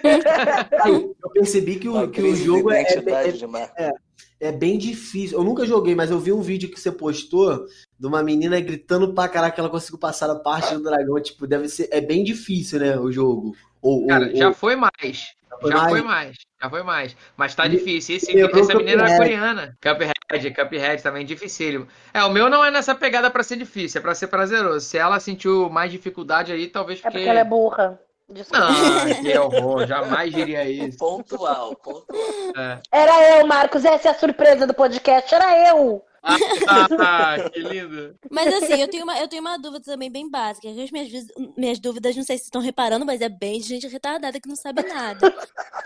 eu 1.23 1.31
percebi 1.31 1.76
que 1.76 1.88
o, 1.88 2.09
que 2.11 2.21
o 2.21 2.37
jogo 2.37 2.71
é, 2.71 2.83
é, 2.83 3.87
é, 3.87 3.93
é, 4.38 4.52
bem 4.52 4.76
difícil. 4.76 5.38
Eu 5.38 5.45
nunca 5.45 5.64
joguei, 5.64 5.95
mas 5.95 6.11
eu 6.11 6.21
vi 6.21 6.31
um 6.31 6.43
vídeo 6.43 6.71
que 6.71 6.78
você 6.78 6.93
postou 6.93 7.66
de 7.99 8.07
uma 8.07 8.23
menina 8.23 8.61
gritando 8.61 9.14
pra 9.14 9.31
caraca 9.31 9.54
que 9.54 9.61
ela 9.61 9.71
conseguiu 9.71 9.99
passar 9.99 10.28
a 10.28 10.35
parte 10.35 10.75
do 10.75 10.83
dragão. 10.83 11.19
Tipo, 11.23 11.47
deve 11.47 11.66
ser. 11.71 11.88
É 11.90 12.02
bem 12.02 12.23
difícil, 12.23 12.81
né? 12.81 12.99
O 12.99 13.11
jogo. 13.11 13.57
Ou, 13.85 14.07
Cara, 14.07 14.29
ou, 14.29 14.35
já 14.35 14.53
foi 14.55 14.75
mais. 14.75 15.35
Já 15.50 15.59
foi, 15.59 15.71
já 15.71 15.76
mais. 15.76 15.91
foi 15.91 16.03
mais. 16.03 16.37
Já 16.62 16.71
foi 16.71 16.83
mais. 16.83 17.17
Mas 17.37 17.55
tá 17.55 17.69
difícil. 17.69 18.17
Esse, 18.17 18.41
essa 18.41 18.75
menina 18.75 19.07
é 19.07 19.17
coreana. 19.19 19.76
Cuphead, 19.83 20.50
Cuphead 20.50 21.03
também 21.03 21.26
dificílimo. 21.26 21.87
É, 22.14 22.25
o 22.25 22.31
meu 22.31 22.49
não 22.49 22.64
é 22.64 22.71
nessa 22.71 22.95
pegada 22.95 23.31
pra 23.31 23.43
ser 23.43 23.57
difícil, 23.57 23.99
é 23.99 24.03
pra 24.03 24.14
ser 24.14 24.29
prazeroso. 24.29 24.87
Se 24.87 24.97
ela 24.97 25.21
sentiu 25.21 25.69
mais 25.69 25.93
dificuldade 25.93 26.50
aí, 26.50 26.67
talvez 26.67 26.99
porque... 26.99 27.19
É 27.19 27.21
porque 27.21 27.29
ela 27.29 27.41
é 27.41 27.45
burra. 27.45 28.00
Desculpa. 28.26 28.71
Não, 28.71 29.14
que 29.23 29.38
horror, 29.38 29.87
jamais 29.87 30.33
diria 30.33 30.64
isso. 30.64 30.97
Pontual, 30.97 31.76
pontual. 31.76 32.19
É. 32.57 32.79
Era 32.91 33.38
eu, 33.38 33.47
Marcos, 33.47 33.85
essa 33.85 34.09
é 34.09 34.11
a 34.12 34.19
surpresa 34.19 34.67
do 34.67 34.73
podcast, 34.73 35.35
era 35.35 35.69
eu. 35.69 36.03
Ah, 36.25 37.50
que 37.50 37.61
lindo. 37.61 38.16
Mas 38.31 38.52
assim, 38.54 38.81
eu 38.81 38.88
tenho 38.88 39.04
uma, 39.04 39.19
eu 39.19 39.28
tenho 39.28 39.43
uma 39.43 39.59
dúvida 39.59 39.85
também 39.85 40.11
bem 40.11 40.28
básica. 40.28 40.69
As 40.69 40.90
minhas, 40.90 41.26
minhas 41.57 41.78
dúvidas, 41.78 42.16
não 42.16 42.23
sei 42.23 42.38
se 42.38 42.45
estão 42.45 42.61
reparando, 42.61 43.04
mas 43.04 43.21
é 43.21 43.28
bem 43.28 43.61
de 43.61 43.69
gente 43.69 43.87
retardada 43.87 44.40
que 44.40 44.49
não 44.49 44.57
sabe 44.57 44.83
nada. 44.83 45.35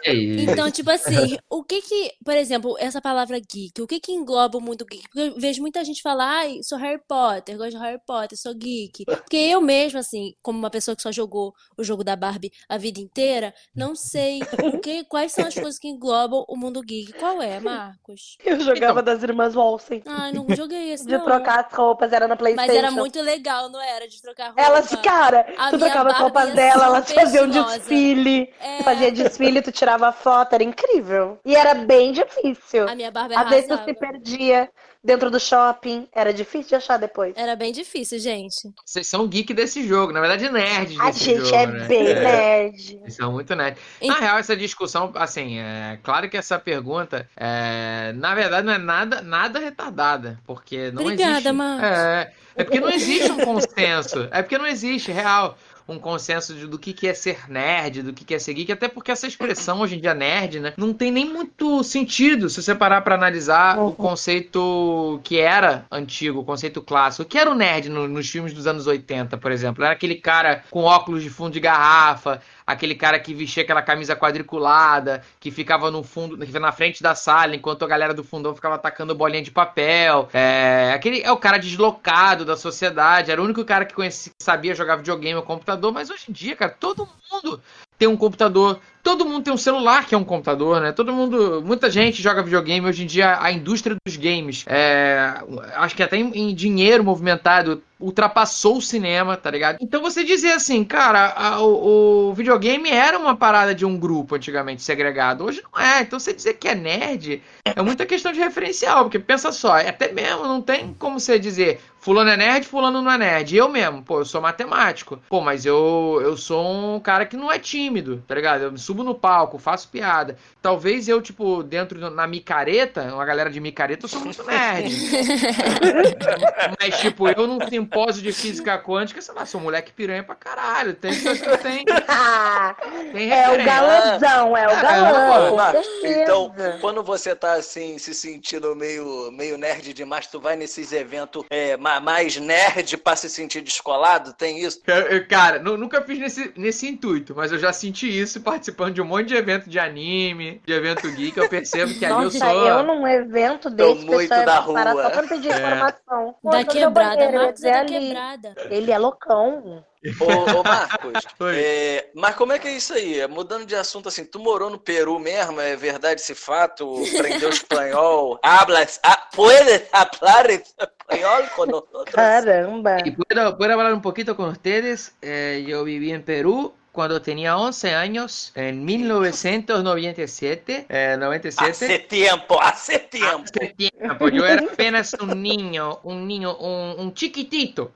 Então, 0.07 0.71
tipo 0.71 0.91
assim, 0.91 1.37
o 1.51 1.65
que 1.65 1.83
que, 1.83 2.13
por 2.25 2.35
exemplo, 2.35 2.77
essa 2.79 3.01
palavra 3.01 3.39
geek, 3.39 3.83
o 3.83 3.87
que 3.87 4.01
que 4.01 4.13
engloba 4.13 4.57
o 4.57 4.61
mundo 4.61 4.87
geek? 4.89 5.09
Porque 5.09 5.21
eu 5.21 5.41
vejo 5.41 5.61
muita 5.61 5.85
gente 5.85 6.01
falar, 6.01 6.39
ai, 6.39 6.61
sou 6.63 6.79
Harry 6.79 7.01
Potter, 7.07 7.57
gosto 7.57 7.71
de 7.73 7.79
Harry 7.79 8.01
Potter, 8.07 8.39
sou 8.39 8.55
geek. 8.55 9.05
Porque 9.05 9.37
eu 9.37 9.61
mesmo, 9.61 9.99
assim, 9.99 10.35
como 10.43 10.59
uma 10.59 10.71
pessoa 10.71 10.95
que 10.95 11.03
só 11.03 11.11
jogou 11.11 11.55
o 11.77 11.83
jogo 11.83 12.05
da 12.05 12.17
Barbie 12.17 12.53
a 12.69 12.79
vida 12.79 13.01
inteira, 13.01 13.53
não 13.75 13.95
sei 13.95 14.41
o 14.63 14.79
que, 14.79 15.05
quais 15.05 15.33
são 15.33 15.47
as 15.47 15.55
coisas 15.55 15.79
que 15.79 15.89
englobam 15.89 16.45
o 16.49 16.57
mundo 16.57 16.81
geek. 16.81 17.13
Qual 17.15 17.43
é, 17.43 17.59
Marcos? 17.61 18.37
Eu 18.45 18.61
jogava 18.61 19.01
então, 19.01 19.15
das 19.15 19.23
irmãs 19.23 19.57
Olsen. 19.57 20.03
Ai, 20.29 20.33
não 20.33 20.47
joguei 20.55 20.93
esse. 20.93 21.07
De 21.07 21.17
não. 21.17 21.25
trocar 21.25 21.65
as 21.65 21.73
roupas, 21.73 22.13
era 22.13 22.29
na 22.29 22.37
Playstation. 22.37 22.73
Mas 22.73 22.77
era 22.77 22.91
muito 22.91 23.21
legal, 23.21 23.69
não 23.69 23.81
era? 23.81 24.07
De 24.07 24.21
trocar 24.21 24.49
roupa. 24.49 24.61
Elas, 24.61 24.95
cara, 25.03 25.47
a 25.57 25.71
tu 25.71 25.79
trocava 25.79 26.11
as 26.11 26.19
roupas 26.19 26.55
dela, 26.55 26.87
elas 26.87 27.11
faziam 27.13 27.47
um 27.47 27.51
desfile. 27.51 28.53
É... 28.61 28.83
Fazia 28.83 29.11
desfile, 29.11 29.63
tu 29.63 29.73
tirava 29.73 30.13
foto, 30.13 30.55
era 30.55 30.63
incrível. 30.63 31.39
E 31.45 31.57
era 31.57 31.75
bem 31.75 32.13
difícil. 32.13 32.89
A 32.89 32.95
minha 32.95 33.11
barba 33.11 33.41
Às 33.41 33.49
vezes 33.49 33.69
tu 33.69 33.85
se 33.85 33.95
perdia 33.95 34.71
dentro 35.09 35.31
do 35.31 35.41
shopping. 35.41 36.07
Era 36.13 36.35
difícil 36.35 36.69
de 36.69 36.75
achar 36.75 36.99
depois. 36.99 37.33
Era 37.35 37.57
bem 37.57 37.73
difícil, 37.73 38.19
gente. 38.19 38.71
Vocês 38.85 39.07
são 39.07 39.27
geek 39.27 39.55
desse 39.55 39.89
jogo, 39.89 40.13
na 40.13 40.21
verdade, 40.21 40.51
nerd 40.51 40.89
desse 40.89 41.01
A 41.01 41.11
gente 41.11 41.45
jogo, 41.47 41.57
é 41.57 41.67
né? 41.67 41.89
bem 41.89 42.07
é. 42.09 42.21
nerd. 42.21 42.99
Vocês 43.01 43.17
são 43.17 43.33
muito 43.33 43.57
nerd. 43.57 43.79
Na 44.03 44.19
real, 44.19 44.39
essa 44.39 44.55
discussão, 44.55 45.11
assim, 45.15 45.59
é 45.61 45.99
claro 46.03 46.29
que 46.29 46.37
essa 46.37 46.59
pergunta, 46.59 47.27
é, 47.35 48.13
na 48.17 48.35
verdade, 48.35 48.67
não 48.67 48.75
é 48.75 48.79
nada, 48.79 49.23
nada 49.23 49.59
retardada, 49.59 50.39
porque 50.47 50.91
não 50.91 51.03
Obrigada, 51.03 51.33
existe. 51.33 51.53
Marcos. 51.53 51.89
É, 51.89 52.33
é 52.57 52.65
porque 52.65 52.81
não 52.81 52.91
existe 52.91 53.33
um 53.33 53.39
consenso. 53.39 54.29
É 54.31 54.43
porque 54.43 54.59
não 54.59 54.67
existe, 54.67 55.11
real 55.11 55.57
um 55.89 55.99
consenso 55.99 56.55
de, 56.55 56.67
do 56.67 56.79
que, 56.79 56.93
que 56.93 57.09
é 57.09 57.15
ser 57.15 57.51
nerd, 57.51 58.03
do 58.03 58.13
que, 58.13 58.25
que 58.25 58.35
é 58.35 58.39
ser 58.39 58.55
geek, 58.55 58.71
até 58.73 58.89
porque 58.89 59.11
essa 59.11 59.27
expressão 59.27 59.81
hoje 59.81 59.97
em 59.97 60.01
dia 60.01 60.15
nerd, 60.15 60.61
né, 60.61 60.75
não 60.77 60.93
tem 60.93 61.11
nem 61.11 61.25
muito 61.25 61.83
sentido 61.83 62.51
se 62.51 62.63
você 62.63 62.75
parar 62.75 63.01
para 63.01 63.15
analisar 63.15 63.79
uhum. 63.79 63.87
o 63.87 63.93
conceito 63.93 65.21
que 65.25 65.39
era 65.39 65.87
antigo, 65.91 66.41
o 66.41 66.45
conceito 66.45 66.83
clássico. 66.83 67.23
O 67.23 67.27
que 67.27 67.39
era 67.39 67.51
o 67.51 67.55
nerd 67.55 67.89
no, 67.89 68.07
nos 68.07 68.29
filmes 68.29 68.53
dos 68.53 68.67
anos 68.67 68.87
80, 68.87 69.39
por 69.39 69.51
exemplo? 69.51 69.83
Era 69.83 69.95
aquele 69.95 70.17
cara 70.17 70.63
com 70.71 70.83
óculos 70.83 71.23
de 71.23 71.31
fundo 71.31 71.53
de 71.53 71.61
garrafa, 71.61 72.43
aquele 72.69 72.95
cara 72.95 73.19
que 73.19 73.33
vestia 73.33 73.63
aquela 73.63 73.81
camisa 73.81 74.15
quadriculada, 74.15 75.23
que 75.41 75.51
ficava 75.51 75.91
no 75.91 76.03
fundo, 76.03 76.37
na 76.61 76.71
frente 76.71 77.03
da 77.03 77.15
sala, 77.15 77.57
enquanto 77.57 77.83
a 77.83 77.89
galera 77.89 78.13
do 78.13 78.23
fundão 78.23 78.55
ficava 78.55 78.75
atacando 78.75 79.15
bolinha 79.15 79.43
de 79.43 79.51
papel. 79.51 80.29
É, 80.35 80.93
aquele 80.95 81.23
é 81.23 81.33
o 81.33 81.39
cara 81.39 81.57
deslocado 81.57 82.45
da 82.45 82.59
sociedade, 82.59 83.31
era 83.31 83.41
o 83.41 83.45
único 83.45 83.65
cara 83.65 83.87
que 83.87 83.95
conhecia, 83.95 84.33
sabia 84.39 84.75
jogar 84.75 84.97
videogame 84.97 85.37
ou 85.37 85.43
computador, 85.43 85.95
mas 85.95 86.11
hoje 86.11 86.25
em 86.29 86.33
dia, 86.33 86.55
cara, 86.55 86.77
todo 86.79 87.09
mundo 87.33 87.59
tem 87.99 88.07
um 88.07 88.19
computador, 88.19 88.79
todo 89.03 89.25
mundo 89.25 89.45
tem 89.45 89.53
um 89.53 89.59
celular 89.59 90.07
que 90.07 90.15
é 90.15 90.19
um 90.19 90.25
computador, 90.25 90.81
né? 90.81 90.93
Todo 90.93 91.13
mundo, 91.13 91.63
muita 91.65 91.91
gente 91.91 92.23
joga 92.23 92.43
videogame 92.43 92.87
hoje 92.87 93.05
em 93.05 93.07
dia. 93.07 93.39
A 93.41 93.51
indústria 93.53 93.97
dos 94.05 94.17
games, 94.17 94.65
é, 94.67 95.35
acho 95.77 95.95
que 95.95 96.03
até 96.03 96.17
em, 96.17 96.55
dinheiro 96.55 97.05
movimentado 97.05 97.83
ultrapassou 98.01 98.77
o 98.77 98.83
cinema, 98.83 99.37
tá 99.37 99.51
ligado? 99.51 99.79
Então 99.81 100.01
você 100.01 100.23
dizer 100.23 100.53
assim, 100.53 100.85
cara, 100.85 101.33
a, 101.37 101.61
o, 101.61 102.29
o, 102.29 102.35
videogame 102.35 102.91
era 102.91 103.19
uma 103.19 103.37
parada 103.37 103.75
de 103.75 103.85
um 103.85 103.99
grupo 103.99 104.37
antigamente 104.37 104.83
segregado, 104.83 105.45
hoje 105.45 105.63
não 105.73 105.83
é. 105.83 106.03
Então 106.03 106.19
você 106.19 106.33
dizer 106.33 106.55
que 106.55 106.69
é 106.69 106.75
nerd 106.75 107.43
é 107.65 107.83
muita 107.83 108.07
questão 108.07 108.33
de 108.33 108.39
referencial, 108.39 109.05
porque 109.05 109.19
pensa 109.19 109.51
só, 109.51 109.77
é 109.77 109.89
até 109.89 110.13
mesmo 110.13 110.45
não 110.45 110.63
tem 110.63 110.95
como 110.99 111.19
você 111.19 111.39
dizer 111.39 111.81
fulano 112.01 112.31
é 112.31 112.37
nerd, 112.37 112.67
fulano 112.67 113.03
não 113.03 113.11
é 113.11 113.19
nerd. 113.19 113.55
Eu 113.55 113.69
mesmo, 113.69 114.03
pô, 114.03 114.21
eu 114.21 114.25
sou 114.25 114.41
matemático. 114.41 115.21
Pô, 115.29 115.41
mas 115.41 115.67
eu, 115.67 116.21
eu 116.23 116.37
sou 116.37 116.97
um 116.97 117.01
cara 117.01 117.27
que 117.27 117.37
não 117.37 117.53
é 117.53 117.59
tímido, 117.59 118.23
tá 118.27 118.35
ligado? 118.35 118.63
Eu 118.63 118.79
subo 118.89 119.05
no 119.05 119.15
palco, 119.15 119.59
faço 119.59 119.87
piada. 119.89 120.39
Talvez 120.63 121.09
eu, 121.09 121.21
tipo, 121.21 121.63
dentro 121.63 122.11
na 122.11 122.27
micareta, 122.27 123.03
uma 123.15 123.25
galera 123.25 123.51
de 123.51 123.61
micareta, 123.61 124.07
eu 124.07 124.09
sou 124.09 124.21
muito 124.23 124.43
nerd. 124.45 124.97
mas, 126.81 126.99
tipo, 126.99 127.29
eu 127.29 127.47
num 127.47 127.69
simpósio 127.69 128.23
de 128.23 128.33
física 128.33 128.79
quântica, 128.79 129.21
sei 129.21 129.35
lá, 129.35 129.45
sou 129.45 129.61
um 129.61 129.65
moleque 129.65 129.93
piranha 129.93 130.23
pra 130.23 130.35
caralho. 130.35 130.95
Tem 130.95 131.13
que 131.13 131.59
tem. 131.59 131.85
tem 133.13 133.31
é 133.31 133.51
o 133.51 133.65
galãzão, 133.65 134.57
é 134.57 134.67
o 134.67 134.71
é, 134.71 134.83
galão. 134.83 135.61
É, 136.03 136.23
então, 136.23 136.55
quando 136.81 137.03
você 137.03 137.37
tá 137.37 137.55
assim, 137.55 137.99
se 137.99 138.15
sentindo 138.15 138.75
meio, 138.75 139.31
meio 139.33 139.59
nerd 139.59 139.93
demais, 139.93 140.27
tu 140.29 140.41
vai 140.41 140.57
nesses 140.57 140.93
eventos 140.93 141.45
é, 141.51 141.77
mais 141.77 142.39
nerd 142.39 142.97
pra 142.97 143.15
se 143.17 143.29
sentir 143.29 143.61
descolado? 143.61 144.33
Tem 144.33 144.61
isso? 144.65 144.81
Cara, 145.29 145.59
nunca 145.59 146.01
fiz 146.01 146.19
nesse, 146.19 146.53
nesse 146.57 146.89
intuito, 146.89 147.35
mas 147.37 147.53
eu 147.53 147.59
já 147.59 147.71
senti 147.71 148.09
isso 148.09 148.41
participando 148.41 148.78
de 148.93 149.03
um 149.03 149.05
monte 149.05 149.27
de 149.27 149.37
evento 149.37 149.69
de 149.69 149.79
anime, 149.79 150.63
de 150.65 150.73
evento 150.73 151.11
geek. 151.11 151.37
Eu 151.37 151.49
percebo 151.49 151.93
que 151.95 152.05
ali 152.05 152.25
eu 152.25 152.31
sou. 152.31 152.67
eu 152.67 152.83
num 152.83 153.07
evento 153.07 153.69
desse, 153.69 154.05
muito 154.05 154.29
da 154.29 154.61
rua. 154.61 154.83
só 154.83 155.11
pra 155.11 155.23
pedir 155.25 155.51
é. 155.51 155.57
informação. 155.57 156.35
da 156.45 156.65
quebrada, 156.65 157.33
Marcos 157.33 157.65
é 157.65 157.73
da 157.73 157.85
quebrada. 157.85 158.55
Ele 158.71 158.91
é 158.91 158.99
loucão. 158.99 159.85
Ô, 160.21 160.61
ô 160.61 160.63
Marcos, 160.63 161.25
é, 161.55 162.09
mas 162.15 162.37
como 162.37 162.53
é 162.53 162.59
que 162.59 162.69
é 162.69 162.73
isso 162.73 162.95
aí? 162.95 163.27
Mudando 163.27 163.67
de 163.67 163.75
assunto 163.75 164.09
assim, 164.09 164.25
tu 164.25 164.39
morou 164.39 164.71
no 164.71 164.79
Peru 164.79 165.19
mesmo? 165.19 165.61
É 165.61 165.75
verdade 165.75 166.21
esse 166.21 166.35
fato? 166.35 167.03
Aprendeu 167.17 167.51
espanhol? 167.51 168.39
Hablas? 168.45 169.01
Ah, 169.03 169.29
puedes 169.35 169.89
hablar 169.93 170.51
espanhol 170.51 171.43
com 171.57 171.67
nós? 171.67 172.05
Caramba! 172.13 172.99
E 173.05 173.11
puedo, 173.11 173.57
puedo 173.57 173.75
falar 173.75 173.93
um 173.93 174.01
pouquinho 174.01 174.35
com 174.37 174.53
vocês? 174.53 175.13
Eh, 175.21 175.65
eu 175.67 175.85
vivi 175.85 176.13
em 176.13 176.21
Peru 176.21 176.73
cuando 176.99 177.23
tenía 177.23 177.57
11 177.57 177.95
años, 177.95 178.51
en 178.57 178.85
1997. 178.85 180.87
Eh, 180.89 181.17
97. 181.17 181.71
Hace 181.71 182.01
tiempo, 182.01 182.61
hace 182.61 182.99
tiempo. 182.99 183.45
Hace 183.45 183.69
tiempo. 183.69 184.29
Yo 184.29 184.45
era 184.45 184.65
apenas 184.65 185.15
un 185.21 185.41
niño, 185.41 186.01
un 186.03 186.27
niño, 186.27 186.57
un, 186.57 186.99
un 186.99 187.15
chiquitito. 187.15 187.93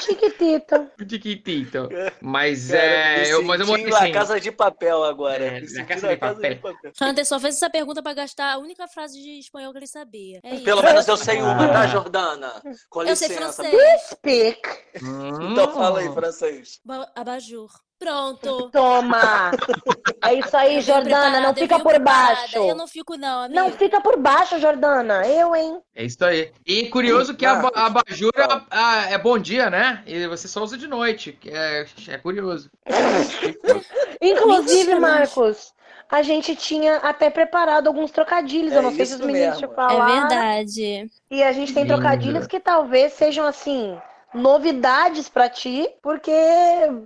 Chiquitito. 0.00 0.90
Chiquitito. 1.08 1.88
Mas 2.20 2.68
Cara, 2.70 2.82
é. 2.82 3.32
Eu, 3.32 3.42
mas 3.42 3.60
eu 3.60 3.66
vou 3.66 3.76
sentindo 3.76 3.94
assim. 3.96 4.10
a 4.10 4.12
casa 4.12 4.40
de 4.40 4.50
papel 4.52 5.04
agora. 5.04 5.44
É, 5.44 5.60
na 5.60 5.66
sentindo 5.66 5.86
Casa 5.86 6.06
a 6.08 6.14
de 6.14 6.16
Papel. 6.16 6.58
Hunter 7.00 7.26
só 7.26 7.38
fez 7.40 7.56
essa 7.56 7.70
pergunta 7.70 8.02
pra 8.02 8.14
gastar 8.14 8.52
a 8.52 8.58
única 8.58 8.86
frase 8.88 9.20
de 9.20 9.38
espanhol 9.38 9.72
que 9.72 9.78
ele 9.78 9.86
sabia. 9.86 10.40
É 10.42 10.54
isso. 10.56 10.64
Pelo 10.64 10.82
menos 10.82 11.06
eu 11.08 11.16
sei 11.16 11.40
uma, 11.42 11.68
tá, 11.68 11.86
Jordana? 11.86 12.62
Com 12.88 13.02
Eu 13.02 13.16
sei 13.16 13.28
licença. 13.28 13.62
francês. 13.62 14.02
Speak. 14.10 14.60
Então 14.96 15.72
fala 15.72 16.00
aí, 16.00 16.08
Hum. 16.08 16.14
francês. 16.14 16.80
Ba- 16.84 17.10
Abajur. 17.14 17.70
Pronto. 18.02 18.70
Toma! 18.70 19.50
É 20.24 20.34
isso 20.34 20.56
aí, 20.56 20.80
Jordana. 20.80 21.40
Não 21.40 21.54
fica 21.54 21.78
por 21.78 21.92
preparada. 21.92 22.34
baixo. 22.36 22.58
Eu 22.58 22.74
não 22.74 22.86
fico, 22.88 23.16
não, 23.16 23.42
amigo. 23.44 23.60
Não 23.60 23.70
fica 23.70 24.00
por 24.00 24.18
baixo, 24.18 24.58
Jordana. 24.58 25.26
Eu, 25.26 25.54
hein? 25.54 25.78
É 25.94 26.04
isso 26.04 26.24
aí. 26.24 26.50
E 26.66 26.88
curioso 26.88 27.34
que 27.34 27.46
a, 27.46 27.52
a 27.74 27.86
abajur 27.86 28.32
fala. 28.34 28.66
a- 28.70 28.90
a- 29.04 29.10
é 29.10 29.18
bom 29.18 29.38
dia, 29.38 29.70
né? 29.70 30.02
E 30.06 30.26
você 30.26 30.48
só 30.48 30.62
usa 30.62 30.76
de 30.76 30.86
noite. 30.88 31.32
que 31.40 31.50
É, 31.50 31.86
é 32.08 32.18
curioso. 32.18 32.70
Inclusive. 34.20 34.94
Marcos, 34.96 35.72
a 36.10 36.22
gente 36.22 36.54
tinha 36.56 36.96
até 36.96 37.30
preparado 37.30 37.86
alguns 37.86 38.10
trocadilhos. 38.10 38.72
É 38.72 38.78
Eu 38.78 38.82
não 38.82 38.92
sei 38.94 39.06
se 39.06 39.14
os 39.14 39.20
meninos 39.20 39.58
te 39.58 39.64
É 39.64 39.68
falaram. 39.68 40.28
verdade. 40.28 41.10
E 41.30 41.42
a 41.42 41.52
gente 41.52 41.72
tem 41.72 41.84
Lindo. 41.84 41.94
trocadilhos 41.94 42.46
que 42.46 42.60
talvez 42.60 43.12
sejam 43.14 43.46
assim. 43.46 43.96
Novidades 44.34 45.28
pra 45.28 45.48
ti, 45.48 45.88
porque 46.02 46.32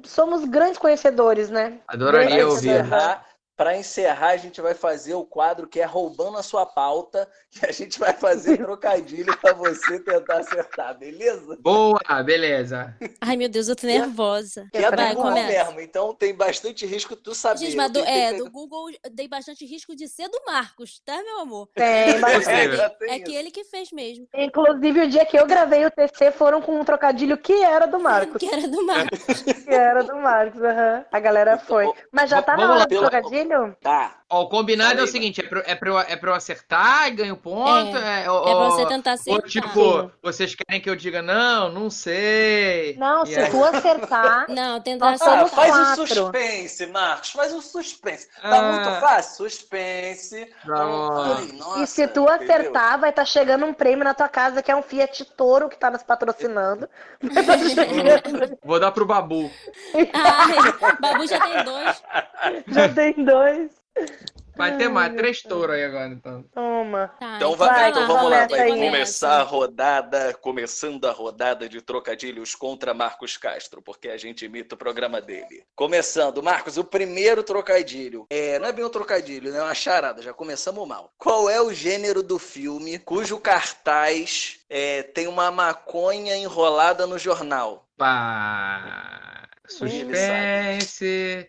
somos 0.05 0.45
grandes 0.45 0.79
conhecedores, 0.79 1.51
né? 1.51 1.79
Adoraria 1.89 2.47
ouvir. 2.47 2.71
encerrar, 2.71 3.25
para 3.57 3.77
encerrar, 3.77 4.29
a 4.31 4.37
gente 4.37 4.61
vai 4.61 4.75
fazer 4.75 5.15
o 5.15 5.25
quadro 5.25 5.67
que 5.67 5.81
é 5.81 5.85
roubando 5.85 6.37
a 6.37 6.43
sua 6.43 6.67
pauta, 6.67 7.27
que 7.51 7.65
a 7.65 7.73
gente 7.73 7.99
vai 7.99 8.13
fazer 8.13 8.59
trocadilho 8.63 9.37
para 9.39 9.55
você 9.55 9.99
tentar 10.01 10.39
acertar, 10.41 10.97
beleza? 10.99 11.57
Boa, 11.61 11.99
beleza. 12.25 12.95
Ai, 13.21 13.37
meu 13.37 13.49
Deus, 13.49 13.69
eu 13.69 13.77
tô 13.77 13.87
nervosa. 13.87 14.67
Que 14.71 14.79
é 14.79 14.91
do 14.91 14.97
Vai, 14.97 15.15
Google 15.15 15.31
começa. 15.31 15.49
mesmo, 15.65 15.81
então 15.81 16.15
tem 16.15 16.35
bastante 16.35 16.85
risco 16.85 17.17
tu 17.17 17.35
saber. 17.35 17.61
Gente, 17.61 17.77
mas 17.77 17.91
do, 17.91 18.01
é, 18.01 18.35
do 18.35 18.51
Google 18.51 18.87
dei 19.13 19.27
bastante 19.29 19.65
risco 19.65 19.97
de 19.97 20.07
ser 20.09 20.29
do 20.29 20.41
Marcos, 20.47 21.01
tá, 21.05 21.23
meu 21.23 21.41
amor? 21.41 21.69
Tem, 21.75 22.19
mas... 22.19 22.47
É, 22.47 22.77
já 22.77 22.91
tem 22.91 23.11
É 23.11 23.19
que 23.21 23.35
ele 23.35 23.51
que 23.51 23.65
fez 23.65 23.91
mesmo. 23.91 24.27
Inclusive, 24.35 25.01
o 25.01 25.09
dia 25.09 25.25
que 25.25 25.39
eu 25.39 25.47
gravei 25.47 25.85
o 25.87 25.91
TC 25.91 26.31
foram 26.31 26.61
com 26.61 26.79
um 26.79 26.85
trocadilho 26.85 27.39
que 27.39 27.53
era 27.63 27.87
do 27.87 27.99
Marcos. 27.99 28.37
Que 28.47 28.55
era 28.55 28.69
do 28.69 28.85
Marcos. 28.85 29.43
Que 29.43 29.75
era 29.75 30.05
do 30.05 30.17
Marcos, 30.17 30.63
aham. 30.63 31.05
A 31.11 31.21
galera 31.21 31.59
foi. 31.59 31.91
Mas 32.13 32.29
já 32.31 32.43
tá 32.43 32.57
na 32.57 32.71
hora 32.73 32.83
do 32.85 32.89
pelo- 32.89 33.07
trocadilho? 33.47 33.77
Tá. 33.83 34.23
Ó, 34.29 34.43
o 34.43 34.49
combinado 34.49 34.91
Fala 34.91 35.01
é 35.01 35.03
o 35.03 35.07
aí, 35.07 35.11
seguinte: 35.13 35.41
é 35.41 35.45
pra, 35.49 35.63
é, 35.65 35.75
pra 35.77 35.89
eu, 35.89 35.99
é 36.01 36.17
pra 36.17 36.31
eu 36.33 36.35
acertar 36.35 37.07
e 37.07 37.11
ganho 37.13 37.37
ponto? 37.37 37.97
É, 37.97 38.25
É 38.25 38.31
ou- 38.31 38.43
pra 38.43 38.53
você 38.71 38.83
ou- 38.83 38.89
tentar 38.89 39.11
Ou 39.13 39.15
acertar. 39.37 39.49
tipo, 39.49 40.11
vocês 40.21 40.55
querem 40.57 40.81
que 40.81 40.91
eu 40.91 40.97
diga 40.97 41.23
não, 41.23 41.71
não 41.71 41.89
sei. 41.89 42.97
Não, 42.99 43.23
E 43.23 43.27
se 43.29 43.39
aí- 43.39 43.51
tu 43.51 43.63
acertar. 43.65 44.47
Não, 44.51 44.81
tentar 44.81 45.11
Ah, 45.11 45.19
somos 45.19 45.53
acertar. 45.53 45.55
faz 45.55 45.71
o 45.75 45.97
quatro. 45.97 46.07
suspense, 46.07 46.87
Marcos, 46.87 47.31
faz 47.31 47.55
o 47.55 47.63
suspense. 47.63 48.29
Tá 48.43 48.59
Ah. 48.59 48.73
muito 48.73 49.01
fácil? 49.01 49.37
Suspense. 49.49 50.53
Ai, 50.69 51.53
nossa, 51.53 51.83
e 51.83 51.87
se 51.87 52.09
tu 52.09 52.23
entendeu? 52.23 52.35
acertar, 52.57 52.99
vai 52.99 53.11
estar 53.11 53.25
chegando 53.25 53.65
um 53.65 53.73
prêmio 53.73 54.03
na 54.05 54.13
tua 54.15 54.29
casa, 54.29 54.61
que 54.61 54.73
é 54.73 54.77
um 54.77 54.83
Fiat 54.83 55.25
Toro 55.37 55.69
que 55.69 55.79
tá 55.79 55.89
nos 55.91 56.03
patrocinando. 56.03 56.89
Tá. 56.89 56.97
Vou 58.65 58.81
dar 58.81 58.91
pro 58.91 59.07
Babu. 59.07 59.49
Ai, 59.95 60.95
Babu 61.01 61.27
já 61.29 61.39
tem 61.41 61.65
dois. 61.65 62.03
Já 62.69 62.89
tem 62.89 63.25
dois. 63.25 63.71
Vai 64.57 64.75
ter 64.79 64.89
mais, 64.89 65.15
três 65.15 65.43
touros 65.43 65.77
aí 65.77 65.85
agora, 65.85 66.09
então. 66.09 66.43
Toma. 66.55 67.09
Tá, 67.21 67.37
Então, 67.37 67.55
vai, 67.55 67.69
vai, 67.69 67.91
então 67.91 68.07
vai, 68.07 68.17
vamos 68.17 68.31
lá, 68.31 68.47
vai 68.47 68.69
começar 68.71 69.41
a 69.41 69.43
rodada, 69.43 70.35
começando 70.41 71.05
a 71.05 71.13
rodada 71.13 71.69
de 71.69 71.83
trocadilhos 71.83 72.55
contra 72.55 72.95
Marcos 72.95 73.37
Castro, 73.37 73.83
porque 73.83 74.09
a 74.09 74.17
gente 74.17 74.47
imita 74.47 74.75
o 74.75 74.79
programa 74.79 75.21
dele. 75.21 75.63
Começando, 75.75 76.43
Marcos, 76.43 76.79
o 76.79 76.85
primeiro 76.85 77.43
trocadilho. 77.43 78.27
É, 78.31 78.59
não 78.59 78.67
é 78.67 78.73
bem 78.73 78.85
um 78.85 78.91
trocadilho, 78.91 79.53
né? 79.53 79.59
É 79.59 79.63
uma 79.63 79.75
charada, 79.75 80.23
já 80.23 80.33
começamos 80.33 80.89
mal. 80.89 81.13
Qual 81.19 81.51
é 81.51 81.61
o 81.61 81.73
gênero 81.73 82.23
do 82.23 82.39
filme 82.39 82.99
cujo 82.99 83.39
cartaz 83.39 84.61
é, 84.71 85.03
tem 85.03 85.27
uma 85.27 85.51
maconha 85.51 86.35
enrolada 86.35 87.07
no 87.07 87.19
jornal? 87.19 87.87
Pá. 87.99 89.36
Suspense. 89.69 91.49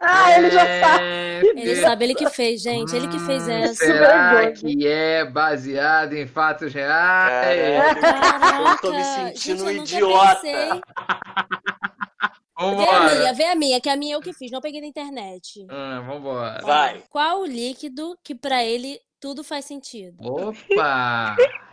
Ah, 0.00 0.36
ele 0.38 0.50
já 0.50 0.64
sabe. 0.80 1.46
Ele 1.56 1.76
sabe, 1.76 2.04
ele 2.04 2.14
que 2.14 2.28
fez, 2.30 2.62
gente. 2.62 2.94
Ele 2.94 3.08
que 3.08 3.18
fez 3.20 3.46
Hum, 3.48 3.50
essa. 3.50 3.74
Será 3.74 4.34
vergonha. 4.34 4.52
que 4.52 4.86
é 4.86 5.24
baseado 5.24 6.12
em 6.14 6.26
fatos 6.26 6.72
reais? 6.72 7.58
Eu 8.70 8.76
tô 8.80 8.92
me 8.92 9.04
sentindo 9.04 9.64
um 9.64 9.68
gente, 9.68 9.94
eu 9.96 10.08
nunca 10.08 10.22
idiota. 10.32 10.40
pensei. 10.40 10.54
Vê 12.56 12.60
a 12.60 12.64
Vambora. 12.66 13.14
minha, 13.16 13.32
vê 13.34 13.44
a 13.46 13.54
minha, 13.56 13.80
que 13.80 13.88
a 13.90 13.96
minha 13.96 14.14
eu 14.14 14.20
que 14.20 14.32
fiz, 14.32 14.50
não 14.50 14.60
peguei 14.60 14.80
na 14.80 14.86
internet. 14.86 15.66
Ah, 15.68 16.00
vambora. 16.06 16.60
Vai. 16.62 17.02
Qual 17.10 17.40
o 17.40 17.46
líquido 17.46 18.16
que 18.22 18.32
pra 18.34 18.62
ele 18.64 19.00
tudo 19.20 19.42
faz 19.42 19.64
sentido? 19.64 20.16
Opa! 20.20 21.34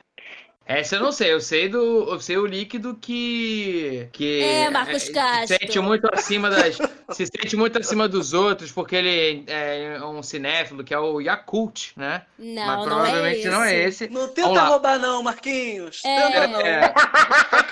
Essa 0.66 0.96
eu 0.96 1.02
não 1.02 1.12
sei, 1.12 1.34
eu 1.34 1.42
sei 1.42 1.68
do. 1.68 2.08
Eu 2.14 2.20
sei 2.20 2.38
o 2.38 2.46
líquido 2.46 2.96
que. 2.96 4.08
que 4.14 4.42
É, 4.42 4.70
Marcos 4.70 5.04
se 5.04 5.12
Castro. 5.12 5.58
sente 5.60 5.80
muito 5.80 6.08
acima 6.14 6.50
das. 6.50 6.78
se 7.12 7.26
sente 7.26 7.58
muito 7.58 7.78
acima 7.80 8.08
dos 8.08 8.32
outros, 8.34 8.72
porque 8.72 8.96
ele 8.96 9.44
é 9.48 10.00
um 10.06 10.22
cinéfilo, 10.24 10.84
que 10.84 10.94
é 10.94 11.00
o 11.00 11.20
Yakult, 11.20 11.92
né? 11.98 12.22
Não, 12.38 12.66
Mas 12.66 12.76
não 12.78 12.84
é 12.84 12.86
provavelmente 12.88 13.40
esse. 13.40 13.50
não 13.50 13.64
é 13.64 13.84
esse. 13.84 14.08
Não 14.10 14.28
tenta 14.30 14.62
roubar 14.62 15.00
não, 15.00 15.22
Marquinhos. 15.24 16.02
É. 16.06 16.22
Tenta 16.30 16.48
não. 16.48 16.62
É, 16.62 16.94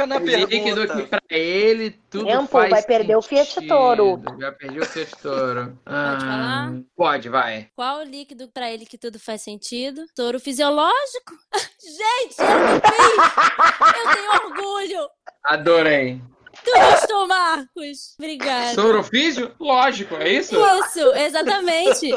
na 0.07 0.15
o 0.17 0.19
líquido 0.19 0.81
que 0.81 0.87
pergunta. 0.87 1.21
pra 1.27 1.37
ele 1.37 1.91
tudo 2.09 2.25
Tempo, 2.25 2.47
faz 2.47 2.69
vai 2.71 2.83
perder 2.83 3.15
o 3.15 3.21
Fiat. 3.21 3.67
Toro. 3.67 4.21
Já 4.39 4.51
perdi 4.51 4.79
o 4.79 4.85
Fiat 4.85 5.11
Toro. 5.21 5.77
Pode 5.85 6.19
falar? 6.25 6.69
Ah, 6.69 6.73
Pode, 6.95 7.29
vai. 7.29 7.67
Qual 7.75 7.99
o 7.99 8.03
líquido 8.03 8.49
pra 8.49 8.71
ele 8.71 8.85
que 8.85 8.97
tudo 8.97 9.19
faz 9.19 9.41
sentido? 9.41 10.05
Soro 10.15 10.39
fisiológico? 10.39 11.37
Gente, 11.79 12.35
Eu 12.83 14.13
tenho 14.13 14.31
orgulho! 14.31 15.09
Adorei. 15.45 16.21
Tu 16.63 16.71
gostou, 16.71 17.27
Marcos? 17.27 18.15
Obrigada. 18.19 18.73
Sorofísio? 18.73 19.55
Lógico, 19.59 20.15
é 20.15 20.29
isso? 20.29 20.55
Isso, 20.55 21.13
exatamente. 21.15 22.09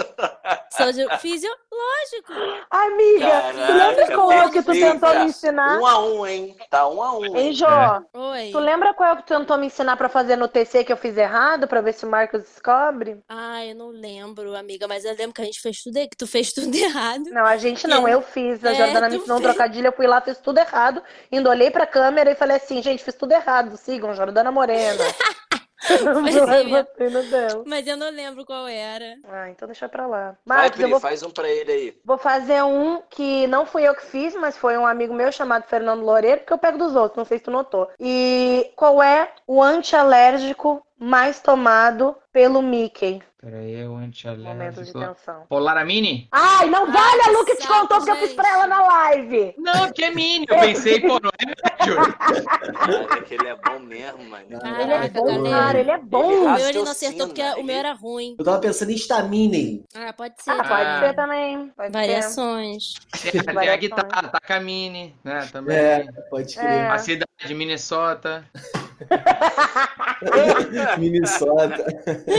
Soro 0.77 1.19
fisiológico. 1.19 2.33
Amiga, 2.71 3.43
tu 3.67 3.73
lembra 3.73 4.07
qual 4.15 4.33
é 4.33 4.47
o 4.47 4.51
que 4.51 4.63
tu 4.63 4.73
tentou 4.73 5.15
me 5.15 5.25
ensinar? 5.27 5.79
Um 5.79 5.87
a 5.87 5.99
um, 6.05 6.27
hein? 6.27 6.57
Tá 6.71 6.89
um 6.89 7.03
a 7.03 7.17
um. 7.19 7.25
Hein, 7.25 7.37
hein? 7.37 7.53
Jó? 7.53 8.01
Oi. 8.15 8.51
Tu 8.53 8.59
lembra 8.59 8.93
qual 8.95 9.11
é 9.11 9.13
o 9.13 9.17
que 9.17 9.23
tu 9.27 9.39
tentou 9.39 9.57
me 9.59 9.67
ensinar 9.67 9.97
pra 9.97 10.09
fazer 10.09 10.37
no 10.37 10.49
TC 10.49 10.85
que 10.85 10.93
eu 10.93 10.97
fiz 10.97 11.17
errado, 11.17 11.67
pra 11.69 11.81
ver 11.81 11.95
se 11.95 12.05
o 12.05 12.11
Marcos 12.11 12.43
descobre? 12.43 13.19
Ai, 13.29 13.71
eu 13.71 13.77
não 13.77 13.89
lembro, 13.91 14.55
amiga, 14.57 14.89
mas 14.89 15.05
eu 15.05 15.15
lembro 15.15 15.35
que 15.35 15.43
a 15.43 15.45
gente 15.45 15.61
fez 15.61 15.83
tudo, 15.83 15.95
que 16.09 16.17
tu 16.17 16.27
fez 16.27 16.53
tudo 16.53 16.75
errado. 16.77 17.25
Não, 17.31 17.45
a 17.47 17.57
gente 17.57 17.87
não, 17.87 18.09
eu 18.09 18.21
fiz. 18.23 18.65
A 18.65 18.73
É, 18.73 18.75
Jordana 18.75 19.09
me 19.09 19.17
ensinou 19.17 19.39
um 19.39 19.41
fez. 19.41 19.55
trocadilho, 19.55 19.87
eu 19.87 19.93
fui 19.93 20.07
lá, 20.07 20.21
fiz 20.21 20.39
tudo 20.39 20.59
errado. 20.59 21.03
Indo, 21.31 21.49
olhei 21.49 21.71
pra 21.71 21.87
câmera 21.87 22.31
e 22.31 22.35
falei 22.35 22.57
assim, 22.57 22.83
gente, 22.83 23.05
fiz 23.05 23.15
tudo 23.15 23.33
errado. 23.33 23.77
Sigam, 23.77 24.13
Jordana 24.15 24.32
Morena. 24.51 25.05
Mas 26.23 26.37
Eu 26.37 26.49
é. 26.49 26.65
botei 26.65 27.11
no 27.11 27.23
dela. 27.25 27.65
Mas 27.67 27.87
eu 27.87 27.97
não 27.97 28.11
lembro 28.11 28.45
qual 28.45 28.67
era. 28.69 29.17
Ah, 29.25 29.51
então 29.51 29.67
deixa 29.67 29.89
pra 29.89 30.07
lá. 30.07 30.37
Vai, 30.47 30.59
Marcos, 30.59 30.79
eu 30.79 30.85
Pri, 30.85 30.91
vou, 30.93 31.01
faz 31.01 31.23
um 31.23 31.31
pra 31.31 31.49
ele 31.49 31.73
aí. 31.73 32.01
vou 32.05 32.19
fazer 32.19 32.63
um 32.63 33.03
que 33.11 33.47
não 33.49 33.67
fui 33.67 33.83
eu 33.87 33.95
que 33.95 34.07
fiz, 34.07 34.35
mas 34.35 34.57
foi 34.57 34.77
um 34.79 34.87
amigo 34.87 35.13
meu 35.13 35.33
chamado 35.33 35.65
Fernando 35.65 36.03
Loureiro, 36.05 36.41
porque 36.41 36.53
eu 36.53 36.59
pego 36.59 36.79
dos 36.79 36.95
outros, 36.95 37.17
não 37.17 37.25
sei 37.25 37.39
se 37.39 37.45
tu 37.45 37.51
notou. 37.51 37.91
E 37.99 38.71
qual 38.77 39.03
é 39.03 39.33
o 39.47 39.63
antialérgico 39.63 40.85
mais 40.99 41.41
tomado 41.41 42.17
pelo 42.33 42.63
Mickey? 42.63 43.21
Peraí, 43.45 43.75
é 43.75 43.89
o 43.89 43.95
Momentos 43.95 44.87
de 44.87 44.93
tensão. 44.93 45.47
Polaramine? 45.49 46.29
Ai, 46.31 46.71
não 46.71 46.87
vale 46.93 47.23
a 47.27 47.31
Lu 47.33 47.45
que 47.45 47.57
te 47.57 47.67
contou 47.67 47.97
porque 47.99 48.11
eu 48.13 48.17
fiz 48.17 48.33
pra 48.35 48.49
ela 48.49 48.67
na 48.69 48.81
live. 48.87 49.53
Não, 49.59 49.87
porque 49.87 50.05
é 50.05 50.11
mini. 50.13 50.47
Eu 50.49 50.61
pensei, 50.61 51.01
pô, 51.01 51.19
não 51.21 51.29
é 51.41 51.47
médio. 51.47 51.97
Cara, 53.09 53.23
que 53.23 53.35
ele 53.35 53.49
é 53.49 53.57
bom 53.57 53.81
mesmo, 53.81 54.23
mano. 54.31 54.45
Ele 54.49 54.93
é 54.93 55.09
bom, 55.09 55.25
galera. 55.27 55.51
cara, 55.51 55.81
ele 55.81 55.91
é 55.91 55.99
bom. 55.99 56.29
O 56.29 56.33
Ele 56.33 56.57
meu 56.61 56.69
ele 56.69 56.83
não 56.85 56.91
acertou 56.93 57.27
porque 57.27 57.43
o 57.43 57.65
meu 57.65 57.77
era 57.77 57.93
ruim. 57.95 58.37
Eu 58.39 58.45
tava 58.45 58.61
pensando 58.61 58.93
em 58.93 58.95
Staminen. 58.95 59.85
Ah, 59.93 60.13
pode 60.13 60.41
ser. 60.41 60.51
Ah, 60.53 60.57
pode 60.63 60.73
Ah. 60.83 61.01
ser 61.01 61.15
também. 61.17 61.69
Pode 61.77 61.89
ser. 61.89 61.93
Variações. 61.99 62.95
Tem, 63.23 63.33
tem 63.33 63.41
a 63.41 63.53
Variações. 63.53 63.81
guitarra, 63.81 64.29
Takamine, 64.29 65.17
né? 65.25 65.49
Também. 65.51 65.77
É, 65.77 66.07
pode 66.31 66.55
crer. 66.55 66.65
É. 66.71 66.87
A 66.87 66.99
cidade 66.99 67.27
de 67.45 67.55
Minnesota. 67.55 68.45
Minnesota. 70.99 71.85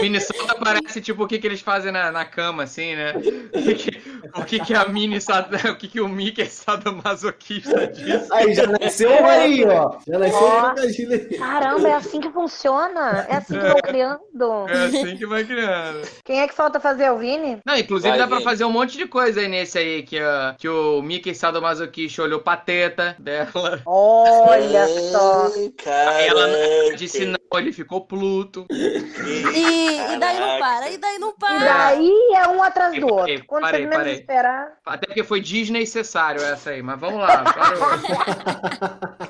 Minnesota 0.01 0.55
parece 0.55 1.01
tipo 1.01 1.23
o 1.23 1.27
que, 1.27 1.39
que 1.39 1.47
eles 1.47 1.61
fazem 1.61 1.91
na, 1.91 2.11
na 2.11 2.25
cama, 2.25 2.63
assim, 2.63 2.95
né? 2.95 3.13
O 3.15 3.61
que, 3.61 3.75
que, 3.75 4.01
o 4.35 4.45
que, 4.45 4.59
que 4.59 4.73
a 4.73 4.87
mini 4.87 5.17
o 5.17 5.75
que, 5.75 5.87
que 5.87 6.01
o 6.01 6.07
Mickey 6.07 6.43
é 6.43 6.45
sadomasoquista 6.45 7.87
disso? 7.87 8.33
Aí 8.33 8.53
já 8.53 8.67
nasceu 8.67 9.25
aí, 9.25 9.65
ó. 9.65 9.97
Já 10.07 10.19
nasceu 10.19 10.39
oh, 10.41 11.37
Caramba, 11.37 11.87
é 11.87 11.93
assim 11.93 12.19
que 12.19 12.29
funciona? 12.29 13.25
É 13.29 13.35
assim 13.37 13.59
que 13.59 13.67
vão 13.67 13.81
criando? 13.81 14.21
É 14.69 14.85
assim 14.85 15.17
que 15.17 15.25
vai 15.25 15.43
criando. 15.43 16.07
Quem 16.23 16.41
é 16.41 16.47
que 16.47 16.53
falta 16.53 16.79
fazer, 16.79 17.09
o 17.11 17.17
Vini? 17.17 17.59
Não, 17.65 17.77
inclusive 17.77 18.09
vai, 18.09 18.17
dá 18.17 18.25
Vini. 18.25 18.37
pra 18.37 18.49
fazer 18.49 18.65
um 18.65 18.71
monte 18.71 18.97
de 18.97 19.07
coisa 19.07 19.39
aí 19.39 19.47
nesse 19.47 19.77
aí, 19.77 20.03
que, 20.03 20.19
uh, 20.19 20.55
que 20.57 20.67
o 20.67 21.01
Mickey 21.01 21.33
sadomasoquista 21.33 22.23
olhou 22.23 22.39
pra 22.39 22.57
teta 22.57 23.15
dela. 23.19 23.81
Olha 23.85 24.87
só. 25.11 25.51
Aí 25.85 26.27
ela 26.27 26.47
disse 26.95 27.25
não, 27.25 27.39
ele 27.59 27.71
ficou 27.71 28.05
Pluto. 28.05 28.65
E, 28.69 30.13
e, 30.13 30.19
daí 30.19 30.39
não 30.39 30.59
para, 30.59 30.89
e 30.89 30.97
daí 30.97 31.19
não 31.19 31.33
para. 31.33 31.55
E 31.55 31.59
daí 31.59 32.11
é 32.35 32.47
um 32.47 32.61
atrás 32.61 32.99
do 32.99 33.07
outro. 33.07 33.43
Quando 33.45 33.61
parei, 33.63 33.83
você 33.83 33.97
menos 33.97 34.13
esperar. 34.13 34.77
Até 34.85 35.07
porque 35.07 35.23
foi 35.23 35.41
desnecessário 35.41 36.41
essa 36.41 36.71
aí, 36.71 36.81
mas 36.81 36.99
vamos 36.99 37.19
lá. 37.19 37.43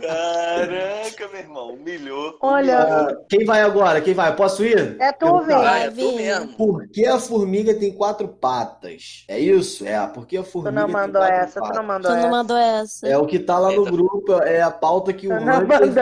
Caraca, 0.01 1.27
meu 1.31 1.39
irmão, 1.39 1.73
humilhou. 1.73 2.37
Olha. 2.41 3.17
Quem 3.29 3.45
vai 3.45 3.61
agora? 3.61 4.01
Quem 4.01 4.13
vai? 4.13 4.35
Posso 4.35 4.63
ir? 4.65 4.97
É 4.99 5.11
tu, 5.11 5.41
Vini. 5.41 5.53
Ah, 5.53 5.79
é 5.79 5.89
tu 5.91 6.11
mesmo. 6.13 6.53
Por 6.57 6.87
que 6.89 7.05
a 7.05 7.19
formiga 7.19 7.73
tem 7.73 7.93
quatro 7.93 8.27
patas? 8.27 9.25
É 9.27 9.39
isso? 9.39 9.85
É, 9.85 10.05
porque 10.07 10.37
a 10.37 10.43
formiga. 10.43 10.71
Tu 10.71 10.75
não 10.75 10.87
mandou 10.87 11.23
essa, 11.23 11.59
patas. 11.59 11.75
tu 11.75 11.81
não 11.81 11.87
mandou 11.87 12.11
tu 12.11 12.17
essa. 12.17 12.23
não 12.23 12.31
mandou 12.31 12.57
essa. 12.57 13.07
É 13.07 13.17
o 13.17 13.25
que 13.25 13.39
tá 13.39 13.59
lá 13.59 13.71
no 13.71 13.85
grupo, 13.85 14.33
é 14.43 14.61
a 14.61 14.71
pauta 14.71 15.13
que 15.13 15.27
o 15.27 15.33
Hunter 15.33 15.93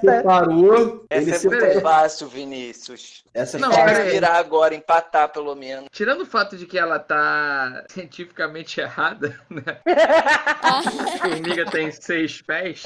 separou. 0.00 0.67
Essa 1.10 1.22
ele 1.22 1.30
é 1.30 1.38
separou. 1.38 1.80
fácil, 1.80 2.28
Vinícius. 2.28 3.24
Essa 3.34 3.58
não, 3.58 3.70
pode 3.70 4.02
virar 4.10 4.36
agora, 4.36 4.74
empatar 4.74 5.28
pelo 5.28 5.54
menos. 5.54 5.88
Tirando 5.92 6.22
o 6.22 6.26
fato 6.26 6.56
de 6.56 6.66
que 6.66 6.78
ela 6.78 6.98
tá 6.98 7.84
cientificamente 7.90 8.80
errada, 8.80 9.38
né? 9.48 9.62
a 9.86 10.82
formiga 11.18 11.70
tem 11.70 11.90
seis 11.92 12.42
pés. 12.42 12.82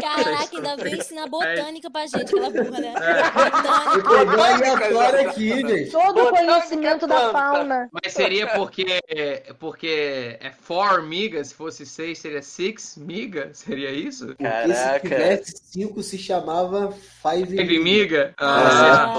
Caraca, 0.00 0.56
ainda 0.56 0.76
veio 0.76 0.96
ensinar 0.96 1.28
botânica 1.28 1.90
pra 1.90 2.06
gente, 2.06 2.22
aquela 2.24 2.50
burra, 2.50 2.80
né? 2.80 2.94
É. 3.00 3.96
Eu 3.96 4.26
peguei 4.26 4.44
aleatório 4.44 5.28
aqui, 5.28 5.48
gente. 5.60 5.90
Todo 5.90 6.24
o 6.24 6.30
conhecimento 6.30 7.06
da 7.06 7.30
fauna. 7.30 7.88
Mas 7.92 8.12
seria 8.12 8.48
porque, 8.48 9.00
porque 9.58 10.38
é 10.40 10.50
four 10.50 11.02
miga, 11.02 11.42
se 11.44 11.54
fosse 11.54 11.86
seis, 11.86 12.18
seria 12.18 12.42
six 12.42 12.96
miga? 12.96 13.50
Seria 13.52 13.90
isso? 13.90 14.34
Caraca. 14.36 15.00
Porque 15.00 15.08
se 15.08 15.14
tivesse 15.14 15.62
cinco, 15.70 16.02
se 16.02 16.18
chamava 16.18 16.79
five, 16.88 17.56
five 17.56 17.78
miga. 17.78 18.34
Ah, 18.38 19.14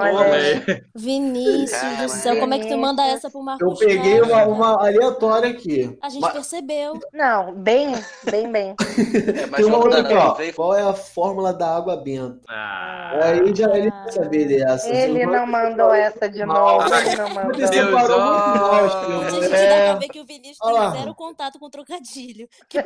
Ai, 0.00 0.84
Vinícius 0.94 1.80
Cara, 1.80 2.04
do 2.04 2.08
céu, 2.08 2.38
como 2.38 2.54
é 2.54 2.58
que 2.58 2.68
tu 2.68 2.76
manda 2.76 3.04
essa 3.04 3.30
pro 3.30 3.42
Marcos? 3.42 3.80
Eu 3.80 3.88
peguei 3.88 4.20
uma, 4.20 4.44
uma, 4.44 4.86
aleatória 4.86 5.50
aqui. 5.50 5.96
A 6.02 6.08
gente 6.08 6.22
mas... 6.22 6.32
percebeu. 6.32 6.98
Não, 7.12 7.54
bem, 7.54 7.94
bem, 8.30 8.50
bem. 8.50 8.74
É, 9.28 9.46
Tem 9.56 9.64
uma 9.64 9.78
outra 9.78 10.00
aqui, 10.00 10.14
ó. 10.14 10.36
Qual 10.54 10.74
é 10.74 10.82
a 10.82 10.92
fórmula 10.92 11.52
da 11.52 11.76
água 11.76 11.96
benta? 11.96 12.38
Ah, 12.48 13.20
Aí 13.22 13.54
já 13.54 13.76
ele 13.76 13.90
quer 13.90 14.12
saber 14.12 14.48
dessa. 14.48 14.88
Ele 14.88 15.26
não 15.26 15.46
mandou 15.46 15.92
essa 15.92 16.28
de 16.28 16.44
novo. 16.44 16.86
Ele 16.94 17.16
não 17.16 17.30
mandou. 17.30 17.52
Deus, 17.52 17.70
Deus, 17.70 18.12
oh, 18.12 19.40
Gente, 19.40 19.54
é... 19.54 19.68
dá 19.68 19.90
pra 19.90 20.00
ver 20.00 20.08
que 20.08 20.20
o 20.20 20.24
Vinícius 20.24 20.58
tem 20.58 20.90
zero 20.92 21.14
contato 21.14 21.58
com 21.58 21.70
trocadilho. 21.70 22.48
Que 22.68 22.78
a 22.78 22.84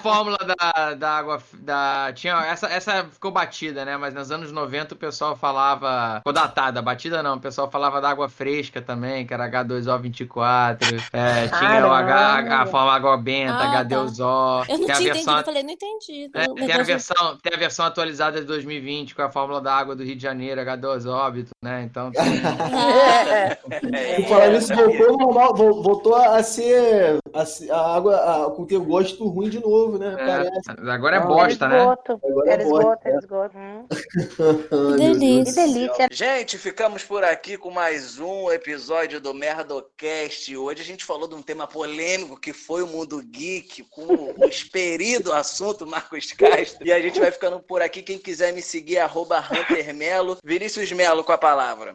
fórmula 0.00 0.38
da, 0.38 0.94
da 0.94 1.10
água 1.10 1.42
da 1.54 1.76
tinha 2.14 2.34
essa 2.46 2.66
essa 2.68 3.04
ficou 3.04 3.30
batida, 3.30 3.84
né? 3.84 3.96
Mas 3.96 4.14
nos 4.14 4.30
anos 4.30 4.52
90 4.52 4.94
o 4.94 4.98
pessoal 4.98 5.36
falava 5.36 6.18
ficou 6.18 6.32
datada, 6.32 6.80
batida 6.82 7.22
não, 7.22 7.36
o 7.36 7.40
pessoal 7.40 7.70
falava 7.70 8.00
da 8.00 8.10
água 8.10 8.28
fresca 8.28 8.80
também, 8.80 9.26
que 9.26 9.34
era 9.34 9.50
H2O24. 9.50 11.10
É, 11.12 11.48
tinha 11.48 11.86
o 11.86 11.92
H, 11.92 12.62
a 12.62 12.66
forma 12.66 12.92
água 12.92 13.16
benta, 13.16 13.54
ah, 13.54 13.84
H2O. 13.84 14.66
Tá. 14.66 14.72
Eu 14.72 14.78
não 14.78 14.86
tinha 14.86 14.86
versão, 14.86 15.10
entendido, 15.10 15.30
eu 15.30 15.44
falei, 15.44 15.62
não 15.62 15.70
entendi. 15.70 16.30
É, 16.34 16.46
tem, 16.46 16.72
a 16.72 16.82
versão, 16.82 17.38
tem 17.42 17.54
a 17.54 17.58
versão 17.58 17.86
atualizada 17.86 18.40
de 18.40 18.46
2020 18.46 19.14
com 19.14 19.22
a 19.22 19.30
fórmula 19.30 19.60
da 19.60 19.74
água 19.74 19.94
do 19.96 20.04
Rio 20.04 20.16
de 20.16 20.22
Janeiro, 20.22 20.60
H2 20.60 21.06
óbito, 21.06 21.50
né? 21.62 21.82
Então 21.82 22.10
tem... 22.10 22.22
é, 23.30 23.58
é, 23.92 24.22
falar 24.26 24.48
nisso, 24.48 24.74
voltou, 24.74 25.82
voltou 25.82 26.14
a 26.14 26.42
ser 26.42 27.18
a, 27.34 27.74
a 27.74 27.96
água 27.96 28.16
a, 28.16 28.50
com 28.50 28.64
ter 28.64 28.78
gosto 28.78 29.28
ruim 29.28 29.50
de 29.50 29.60
novo, 29.60 29.98
né? 29.98 30.16
É, 30.18 30.90
agora 30.90 31.16
é 31.16 31.20
bosta, 31.20 31.68
né? 31.68 31.80
Agora 31.82 32.08
é 32.46 32.62
esgoto, 32.62 33.08
é 33.08 33.16
esgoto. 33.16 33.58
Hum. 33.58 33.86
que 34.96 35.12
delícia. 35.12 35.66
Que 35.66 35.72
delícia. 35.72 36.08
Gente, 36.10 36.56
ficamos 36.56 37.04
por 37.04 37.24
aqui 37.24 37.58
com 37.58 37.70
mais 37.70 38.18
um 38.18 38.50
episódio 38.50 39.20
do 39.20 39.34
Merdocast. 39.34 40.56
Hoje 40.56 40.80
a 40.80 40.84
gente 40.84 41.04
falou 41.04 41.28
de 41.28 41.34
um 41.34 41.42
tema 41.42 41.66
polêmico 41.66 42.40
que 42.40 42.54
foi 42.54 42.82
o 42.82 42.86
mundo 42.86 43.22
geek, 43.22 43.84
com 43.90 44.06
o 44.06 44.44
experido 44.48 45.30
assunto 45.30 45.86
Marcos 45.86 46.32
Castro. 46.32 46.86
E 46.86 46.92
a 46.92 47.00
gente 47.02 47.20
vai 47.20 47.30
ficando 47.30 47.60
por 47.60 47.82
aqui. 47.82 48.00
Quem 48.00 48.18
quiser 48.18 48.54
me 48.54 48.62
seguir, 48.62 48.98
arroba 48.98 49.40
Hunter 49.40 49.94
Melo. 49.94 50.38
Vinícius 50.42 50.90
Melo 50.92 51.22
com 51.22 51.32
a 51.32 51.36
palavra. 51.36 51.49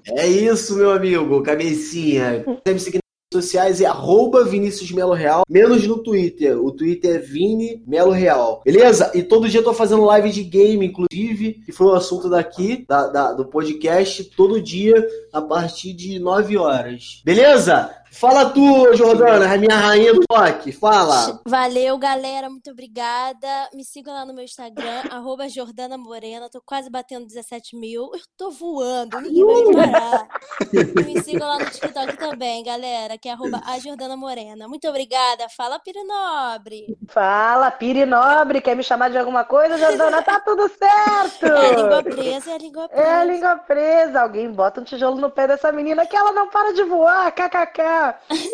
É 0.10 0.28
isso, 0.28 0.76
meu 0.76 0.92
amigo, 0.92 1.42
cabecinha. 1.42 2.44
Quiser 2.64 2.74
me 2.74 2.80
seguir 2.80 3.00
sociais 3.36 3.82
é 3.82 3.86
arroba 3.86 4.46
Vinícius 4.46 4.92
Melo 4.92 5.14
Real, 5.14 5.44
menos 5.50 5.86
no 5.86 6.02
Twitter. 6.02 6.58
O 6.58 6.72
Twitter 6.72 7.16
é 7.16 7.20
Vini 7.20 7.84
Melo 7.86 8.12
Real. 8.12 8.62
Beleza? 8.64 9.12
E 9.14 9.22
todo 9.22 9.50
dia 9.50 9.60
eu 9.60 9.64
tô 9.64 9.74
fazendo 9.74 10.06
live 10.06 10.32
de 10.32 10.44
game, 10.44 10.86
inclusive, 10.86 11.54
que 11.66 11.72
foi 11.72 11.88
o 11.88 11.94
assunto 11.94 12.30
daqui, 12.30 12.86
da, 12.88 13.08
da, 13.08 13.34
do 13.34 13.46
podcast, 13.46 14.24
todo 14.36 14.62
dia, 14.62 15.06
a 15.34 15.42
partir 15.42 15.94
de 15.94 16.18
9 16.18 16.58
horas. 16.58 17.22
Beleza? 17.26 17.94
Fala 18.12 18.50
tu, 18.50 18.94
Jordana, 18.96 19.54
a 19.54 19.58
minha 19.58 19.76
rainha 19.76 20.14
do 20.14 20.24
rock. 20.32 20.72
Fala. 20.72 21.42
Valeu, 21.46 21.98
galera. 21.98 22.50
Muito 22.50 22.72
obrigada. 22.72 23.48
Me 23.74 23.84
sigam 23.84 24.14
lá 24.14 24.26
no 24.26 24.34
meu 24.34 24.44
Instagram, 24.44 25.04
arroba 25.12 25.50
Jordana 25.50 25.98
Morena. 25.98 26.50
Tô 26.50 26.62
quase 26.62 26.90
batendo 26.90 27.28
17 27.28 27.76
mil. 27.76 28.12
Eu 28.14 28.22
tô 28.38 28.52
voando, 28.52 29.20
ninguém 29.20 29.46
vai 29.46 29.64
me 29.64 29.92
parar. 29.92 30.28
e 30.72 31.04
me 31.04 31.22
sigam 31.22 31.48
lá 31.48 31.60
no 31.60 31.66
TikTok 31.70 32.18
também, 32.18 32.64
galera, 32.64 33.18
que 33.18 33.28
é 33.28 33.34
arroba 33.34 33.62
a 33.66 33.78
Jordana 33.80 34.16
Morena. 34.16 34.68
Muito 34.68 34.88
obrigada. 34.88 35.48
Fala, 35.50 35.80
Pirinobre. 35.80 36.98
Fala, 37.10 37.70
Pirinobre. 37.72 38.62
Quer 38.62 38.76
me 38.76 38.84
chamar 38.84 39.10
de 39.10 39.18
alguma 39.18 39.44
coisa, 39.44 39.78
Jordana? 39.78 40.22
Tá 40.22 40.40
tudo 40.40 40.70
certo. 40.70 41.46
É 41.46 41.70
a 41.70 41.76
língua 41.76 42.04
presa, 42.04 42.52
é 42.52 42.54
a 42.54 42.58
língua 42.58 42.88
presa. 42.90 43.04
É 43.04 43.14
a 43.14 43.24
língua 43.24 43.56
presa. 43.58 44.22
Alguém 44.22 44.52
bota 44.52 44.80
um 44.82 44.84
tijolo 44.84 45.20
no 45.20 45.30
pé 45.30 45.48
dessa 45.48 45.72
menina 45.72 46.06
que 46.06 46.16
ela 46.16 46.32
não 46.32 46.50
para 46.50 46.74
de 46.74 46.84
voar. 46.84 47.32
KKK. 47.32 47.95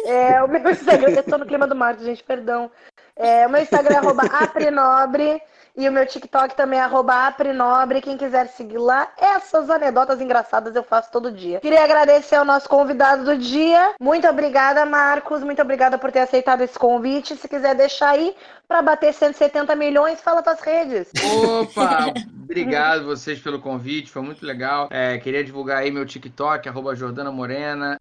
É, 0.06 0.43
o 0.43 0.47
meu 0.47 0.69
Instagram, 0.69 1.10
eu 1.12 1.23
tô 1.23 1.38
no 1.38 1.45
clima 1.45 1.67
do 1.67 1.75
marketing, 1.75 2.06
gente, 2.06 2.23
perdão. 2.23 2.71
É, 3.15 3.45
o 3.45 3.49
meu 3.49 3.62
Instagram 3.62 3.95
é 3.95 3.97
arroba 3.97 4.23
aprinobre 4.23 5.41
e 5.76 5.88
o 5.88 5.92
meu 5.92 6.06
TikTok 6.06 6.56
também 6.56 6.80
é 6.80 6.84
aprinobre. 6.84 8.02
Quem 8.02 8.18
quiser 8.18 8.48
seguir 8.48 8.78
lá, 8.78 9.08
essas 9.18 9.70
anedotas 9.70 10.22
engraçadas 10.22 10.76
eu 10.76 10.84
faço 10.84 11.12
todo 11.12 11.32
dia. 11.32 11.60
Queria 11.60 11.84
agradecer 11.84 12.36
ao 12.36 12.46
nosso 12.46 12.68
convidado 12.68 13.24
do 13.24 13.38
dia. 13.38 13.96
Muito 14.00 14.28
obrigada, 14.28 14.86
Marcos. 14.86 15.44
Muito 15.44 15.62
obrigada 15.62 15.98
por 15.98 16.12
ter 16.12 16.20
aceitado 16.20 16.62
esse 16.62 16.78
convite. 16.78 17.36
Se 17.36 17.48
quiser 17.48 17.76
deixar 17.76 18.10
aí 18.12 18.36
para 18.68 18.82
bater 18.82 19.14
170 19.14 19.76
milhões, 19.76 20.22
fala 20.22 20.42
tuas 20.42 20.62
redes. 20.62 21.10
Opa! 21.44 22.14
Obrigado 22.52 23.06
vocês 23.06 23.40
pelo 23.40 23.62
convite, 23.62 24.12
foi 24.12 24.22
muito 24.22 24.46
legal. 24.46 24.90
É, 24.92 25.18
queria 25.20 25.42
divulgar 25.42 25.78
aí 25.78 25.90
meu 25.90 26.06
TikTok, 26.06 26.68
arroba 26.68 26.94
Jordana 26.94 27.32
Morena. 27.32 27.98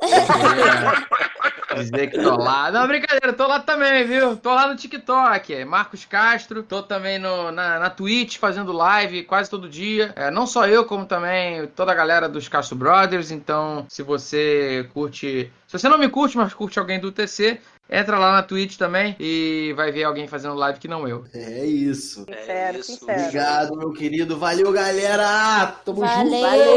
Dizer 1.75 2.11
que 2.11 2.19
tô 2.21 2.37
lá. 2.37 2.71
Não, 2.71 2.87
brincadeira, 2.87 3.33
tô 3.33 3.47
lá 3.47 3.61
também, 3.61 4.05
viu? 4.05 4.37
Tô 4.37 4.53
lá 4.55 4.69
no 4.69 4.77
TikTok, 4.77 5.65
Marcos 5.65 6.05
Castro. 6.05 6.63
Tô 6.63 6.83
também 6.83 7.19
no, 7.19 7.51
na, 7.51 7.79
na 7.79 7.91
Twitch 7.91 8.39
fazendo 8.39 8.73
live 8.73 9.25
quase 9.25 9.49
todo 9.49 9.69
dia. 9.69 10.13
É, 10.17 10.31
não 10.31 10.47
só 10.47 10.67
eu, 10.67 10.85
como 10.85 11.07
também 11.07 11.67
toda 11.69 11.93
a 11.93 11.95
galera 11.95 12.29
dos 12.29 12.49
Castro 12.49 12.77
Brothers. 12.77 13.31
Então, 13.31 13.87
se 13.89 14.03
você 14.03 14.89
curte. 14.93 15.51
Se 15.67 15.79
você 15.79 15.89
não 15.89 15.99
me 15.99 16.09
curte, 16.09 16.37
mas 16.37 16.53
curte 16.53 16.79
alguém 16.79 16.99
do 16.99 17.13
TC, 17.13 17.61
Entra 17.93 18.21
lá 18.21 18.31
na 18.31 18.43
Twitch 18.45 18.77
também 18.77 19.17
e 19.19 19.73
vai 19.75 19.91
ver 19.91 20.05
alguém 20.05 20.29
fazendo 20.29 20.55
live 20.55 20.79
que 20.79 20.87
não 20.87 21.09
eu. 21.09 21.25
É 21.35 21.67
isso. 21.67 22.25
Sincero, 22.25 22.77
é 22.77 22.81
isso. 22.81 22.93
sincero. 22.93 23.21
Obrigado, 23.21 23.77
meu 23.77 23.93
querido. 23.93 24.39
Valeu, 24.39 24.71
galera. 24.71 25.67
Tamo 25.85 26.03
Valeu. 26.03 26.25
junto. 26.25 26.41
Valeu. 26.41 26.77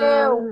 Valeu. 0.00 0.48